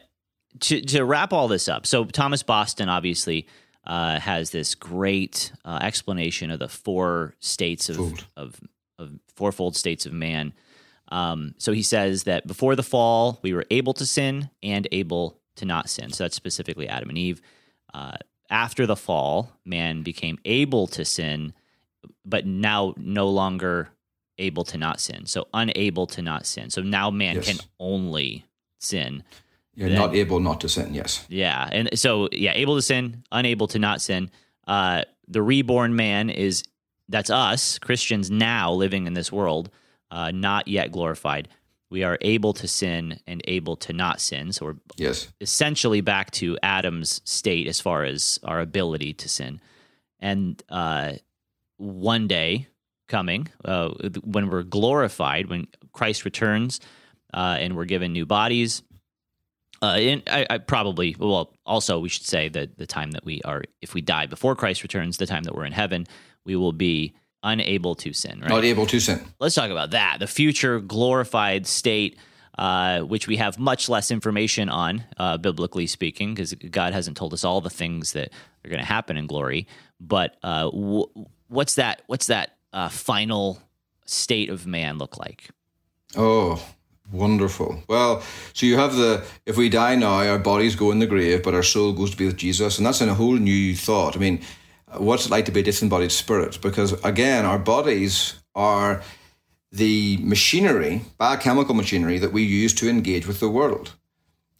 [0.60, 3.48] to, to wrap all this up so thomas boston obviously
[3.86, 7.98] uh, has this great uh, explanation of the four states of,
[8.38, 8.60] of,
[9.02, 10.54] of fourfold states of man
[11.10, 15.26] Um, so he says that before the fall, we were able to sin and able
[15.58, 16.12] to not sin.
[16.14, 17.42] So that's specifically Adam and Eve.
[17.94, 18.16] Uh,
[18.50, 21.52] after the fall, man became able to sin,
[22.24, 23.90] but now no longer
[24.38, 25.26] able to not sin.
[25.26, 26.70] So unable to not sin.
[26.70, 27.46] So now man Yes.
[27.48, 28.46] can only
[28.80, 29.24] sin.
[29.76, 30.94] You're Then- not able not to sin.
[30.94, 31.26] Yes.
[31.30, 31.68] Yeah.
[31.72, 34.32] And so, yeah, able to sin, unable to not sin.
[34.66, 36.64] Uh, the reborn man is
[37.12, 39.70] that's us, Christians now living in this world,
[40.10, 41.48] uh, not yet glorified.
[41.90, 44.54] We are able to sin and able to not sin.
[44.54, 45.28] So we're Yes.
[45.42, 49.60] essentially back to Adam's state as far as our ability to sin.
[50.20, 51.14] And uh,
[51.78, 52.68] one day
[53.10, 53.90] coming, uh,
[54.24, 56.80] when we're glorified, when Christ returns
[57.34, 58.84] uh, and we're given new bodies,
[59.82, 63.42] uh, and I, I probably, well, also we should say that the time that we
[63.44, 66.06] are, if we die before Christ returns, the time that we're in heaven,
[66.46, 67.14] we will be
[67.44, 68.50] unable to sin, right?
[68.50, 69.20] Not able to sin.
[69.40, 72.18] let's talk about that the future glorified state
[72.58, 77.34] uh, which we have much less information on uh, biblically speaking because god hasn't told
[77.34, 78.30] us all the things that
[78.64, 79.66] are going to happen in glory
[80.00, 81.08] but uh, w-
[81.48, 83.60] what's that what's that uh, final
[84.06, 85.50] state of man look like
[86.18, 86.62] Oh,
[87.12, 87.82] wonderful.
[87.88, 88.22] Well,
[88.54, 91.54] so you have the if we die now, our bodies go in the grave, but
[91.54, 94.16] our soul goes to be with Jesus, and that's in a whole new thought.
[94.18, 94.42] I mean,
[94.98, 96.60] what's it like to be a disembodied spirit?
[96.62, 99.02] Because again, our bodies are
[99.72, 103.94] the machinery, biochemical machinery that we use to engage with the world.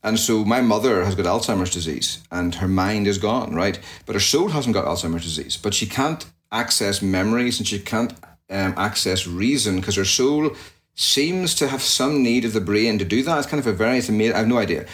[0.04, 3.80] And so my mother has got Alzheimer's disease and her mind is gone, right?
[4.06, 8.14] But her soul hasn't got Alzheimer's disease, but she can't access memories and she can't
[8.50, 10.56] um, access reason because her soul
[10.96, 13.38] seems to have some need of the brain to do that.
[13.38, 14.36] It's kind of a very, it's amazing.
[14.36, 14.86] I have no idea.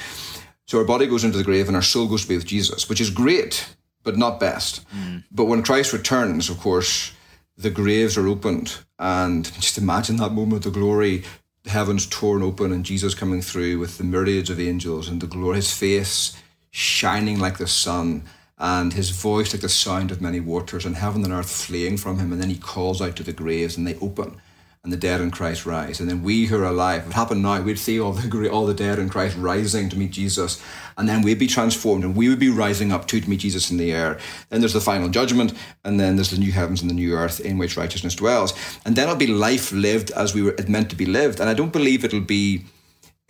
[0.65, 2.89] So our body goes into the grave and our soul goes to be with Jesus,
[2.89, 3.73] which is great,
[4.03, 4.85] but not best.
[4.89, 5.23] Mm.
[5.31, 7.11] But when Christ returns, of course,
[7.57, 8.77] the graves are opened.
[8.99, 11.23] And just imagine that moment of glory,
[11.63, 15.27] the heavens torn open and Jesus coming through with the myriads of angels and the
[15.27, 16.41] glory, his face
[16.71, 18.23] shining like the sun
[18.59, 22.19] and his voice like the sound of many waters and heaven and earth fleeing from
[22.19, 22.31] him.
[22.31, 24.39] And then he calls out to the graves and they open
[24.87, 25.99] and the dead in Christ rise.
[25.99, 28.65] And then we who are alive, if it happened now, we'd see all the all
[28.65, 30.63] the dead in Christ rising to meet Jesus.
[30.97, 33.69] And then we'd be transformed and we would be rising up too to meet Jesus
[33.69, 34.17] in the air.
[34.47, 37.41] Then there's the final judgment, and then there's the new heavens and the new earth
[37.41, 38.53] in which righteousness dwells.
[38.85, 41.41] And then it'll be life lived as we were meant to be lived.
[41.41, 42.63] And I don't believe it'll be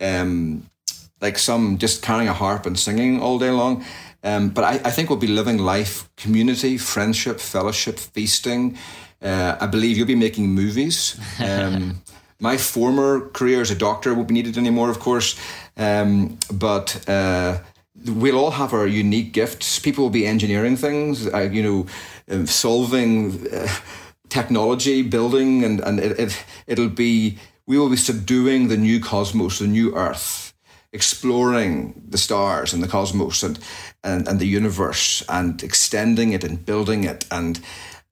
[0.00, 0.70] um,
[1.20, 3.84] like some just carrying a harp and singing all day long.
[4.22, 8.78] Um, but I, I think we'll be living life, community, friendship, fellowship, feasting.
[9.20, 11.18] Uh, I believe you'll be making movies.
[11.42, 12.02] Um,
[12.40, 15.38] my former career as a doctor won't be needed anymore, of course.
[15.76, 17.58] Um, but uh,
[18.06, 19.78] we'll all have our unique gifts.
[19.78, 21.86] People will be engineering things, uh, you know,
[22.30, 23.66] um, solving uh,
[24.28, 29.58] technology, building, and, and it, it, it'll be, we will be subduing the new cosmos,
[29.58, 30.48] the new earth
[30.92, 33.58] exploring the stars and the cosmos and,
[34.02, 37.60] and, and the universe and extending it and building it and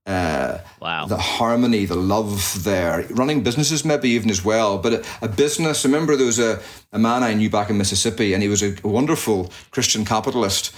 [0.07, 1.07] uh, Wow.
[1.07, 4.79] the harmony, the love there, running businesses maybe even as well.
[4.79, 6.61] But a, a business, I remember there was a,
[6.93, 10.75] a man I knew back in Mississippi and he was a wonderful Christian capitalist.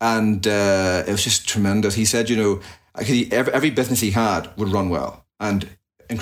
[0.00, 1.94] And uh, it was just tremendous.
[1.96, 2.60] He said, you know,
[3.02, 5.24] he, every, every business he had would run well.
[5.40, 5.68] And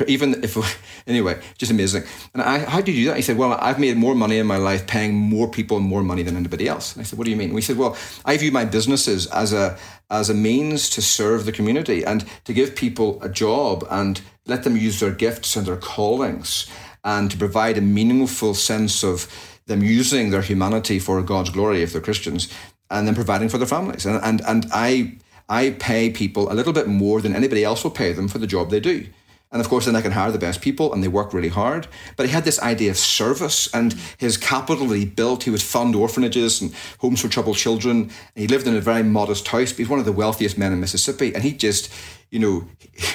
[0.06, 0.56] even if,
[1.06, 2.04] anyway, just amazing.
[2.34, 3.16] And I, how do you do that?
[3.16, 6.22] He said, well, I've made more money in my life paying more people more money
[6.22, 6.94] than anybody else.
[6.94, 7.48] And I said, what do you mean?
[7.48, 9.78] And we said, well, I view my businesses as a,
[10.10, 14.64] as a means to serve the community and to give people a job and let
[14.64, 16.66] them use their gifts and their callings
[17.04, 19.28] and to provide a meaningful sense of
[19.66, 22.48] them using their humanity for God's glory if they're Christians
[22.90, 24.06] and then providing for their families.
[24.06, 25.16] And, and, and I,
[25.48, 28.46] I pay people a little bit more than anybody else will pay them for the
[28.46, 29.06] job they do.
[29.52, 31.86] And of course, then I can hire the best people and they work really hard.
[32.16, 35.62] But he had this idea of service and his capital that he built, he would
[35.62, 38.10] fund orphanages and homes for troubled children.
[38.34, 40.80] He lived in a very modest house, but he's one of the wealthiest men in
[40.80, 41.32] Mississippi.
[41.32, 41.92] And he just,
[42.30, 42.68] you know,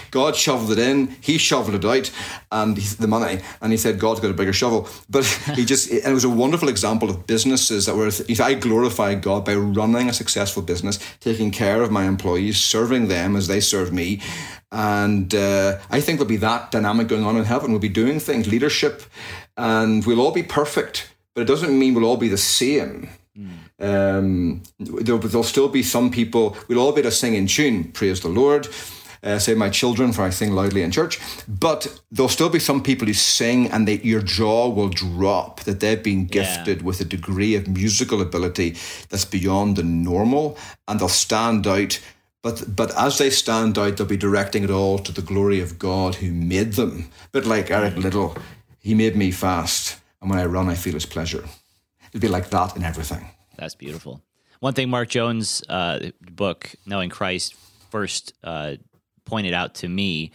[0.09, 2.11] God shoveled it in, he shoveled it out,
[2.51, 3.41] and the money.
[3.61, 4.87] And he said, God's got a bigger shovel.
[5.09, 8.53] But he just, and it was a wonderful example of businesses that were, if I
[8.53, 13.47] glorify God by running a successful business, taking care of my employees, serving them as
[13.47, 14.21] they serve me.
[14.71, 17.71] And uh, I think there'll be that dynamic going on in heaven.
[17.71, 19.03] We'll be doing things, leadership,
[19.57, 23.09] and we'll all be perfect, but it doesn't mean we'll all be the same.
[23.79, 27.85] Um, there'll, there'll still be some people, we'll all be able to sing in tune,
[27.91, 28.67] praise the Lord.
[29.23, 31.19] Uh, say my children, for I sing loudly in church.
[31.47, 35.79] But there'll still be some people who sing and they, your jaw will drop that
[35.79, 38.77] they've been gifted with a degree of musical ability
[39.09, 40.57] that's beyond the normal
[40.87, 41.99] and they'll stand out.
[42.41, 45.77] But, but as they stand out, they'll be directing it all to the glory of
[45.77, 47.11] God who made them.
[47.31, 48.35] But like Eric Liddell,
[48.79, 51.43] He made me fast, and when I run, I feel His pleasure.
[52.09, 53.29] It'd be like that in everything.
[53.57, 54.23] That's beautiful.
[54.59, 57.53] One thing Mark Jones' uh, book, Knowing Christ,
[57.91, 58.77] first uh,
[59.31, 60.31] pointed out to me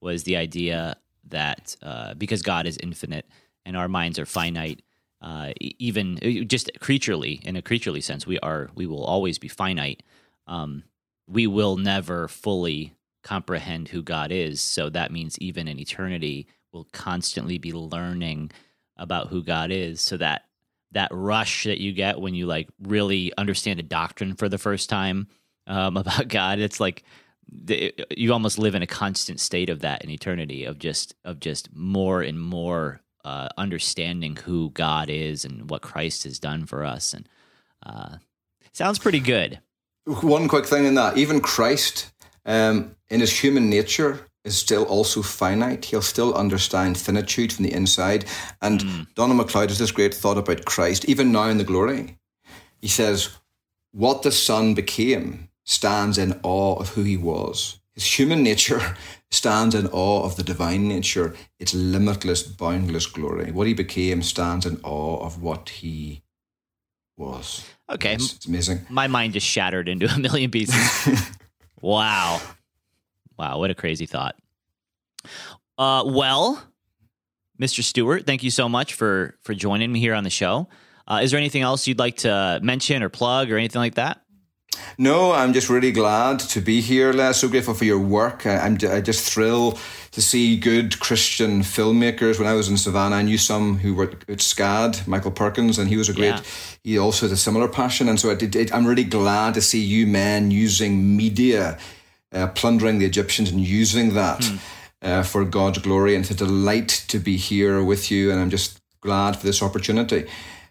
[0.00, 0.96] was the idea
[1.28, 3.26] that uh, because God is infinite
[3.66, 4.80] and our minds are finite,
[5.20, 10.02] uh, even just creaturely in a creaturely sense, we are we will always be finite.
[10.46, 10.84] Um,
[11.26, 14.62] we will never fully comprehend who God is.
[14.62, 18.50] So that means even in eternity, we'll constantly be learning
[18.96, 20.00] about who God is.
[20.00, 20.46] So that
[20.92, 24.88] that rush that you get when you like really understand a doctrine for the first
[24.88, 25.28] time
[25.66, 27.04] um, about God, it's like
[28.16, 31.74] you almost live in a constant state of that in eternity of just of just
[31.74, 37.12] more and more uh, understanding who God is and what Christ has done for us,
[37.12, 37.28] and
[37.84, 38.16] uh,
[38.72, 39.60] sounds pretty good.
[40.04, 42.12] One quick thing in that, even Christ,
[42.46, 45.84] um, in his human nature, is still also finite.
[45.84, 48.24] He'll still understand finitude from the inside.
[48.62, 49.14] And mm.
[49.14, 52.16] Donald MacLeod has this great thought about Christ, even now in the glory.
[52.80, 53.36] He says,
[53.92, 57.78] What the Son became stands in awe of who he was.
[57.92, 58.96] His human nature
[59.30, 63.52] stands in awe of the divine nature, its limitless, boundless glory.
[63.52, 66.22] What he became stands in awe of what he
[67.18, 67.66] was.
[67.90, 68.14] Okay.
[68.14, 68.86] It's, it's amazing.
[68.88, 71.28] My mind just shattered into a million pieces.
[71.82, 72.40] wow.
[73.38, 74.36] Wow, what a crazy thought.
[75.76, 76.62] Uh, well,
[77.60, 77.82] Mr.
[77.82, 80.68] Stewart, thank you so much for for joining me here on the show.
[81.06, 84.22] Uh, is there anything else you'd like to mention or plug or anything like that?
[85.00, 87.40] No, I'm just really glad to be here, Les.
[87.40, 88.46] So grateful for your work.
[88.46, 89.78] I, am I just thrill
[90.10, 92.38] to see good Christian filmmakers.
[92.38, 95.88] When I was in Savannah, I knew some who were at SCAD, Michael Perkins, and
[95.88, 96.34] he was a great.
[96.34, 96.42] Yeah.
[96.82, 99.80] He also had a similar passion, and so I did, I'm really glad to see
[99.80, 101.78] you men using media,
[102.32, 104.44] uh, plundering the Egyptians, and using that.
[104.44, 104.56] Hmm.
[105.00, 108.32] Uh, for God's glory, and it's a delight to be here with you.
[108.32, 110.26] And I'm just glad for this opportunity.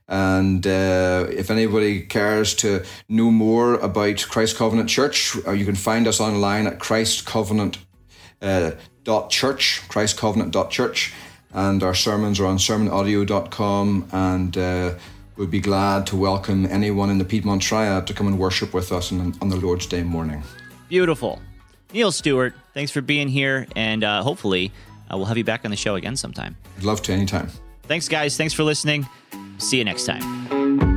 [0.07, 5.75] And uh, if anybody cares to know more about Christ Covenant Church, uh, you can
[5.75, 7.83] find us online at christcovenant.church,
[8.41, 8.71] uh,
[9.03, 11.13] dot church, christcovenant.church.
[11.53, 14.07] And our sermons are on sermonaudio.com.
[14.11, 14.95] And uh,
[15.35, 18.91] we'd be glad to welcome anyone in the Piedmont Triad to come and worship with
[18.91, 20.43] us on, on the Lord's Day morning.
[20.87, 21.41] Beautiful.
[21.93, 23.67] Neil Stewart, thanks for being here.
[23.75, 24.71] And uh, hopefully,
[25.11, 26.55] uh, we'll have you back on the show again sometime.
[26.77, 27.49] I'd love to anytime.
[27.87, 28.37] Thanks, guys.
[28.37, 29.07] Thanks for listening.
[29.57, 30.96] See you next time.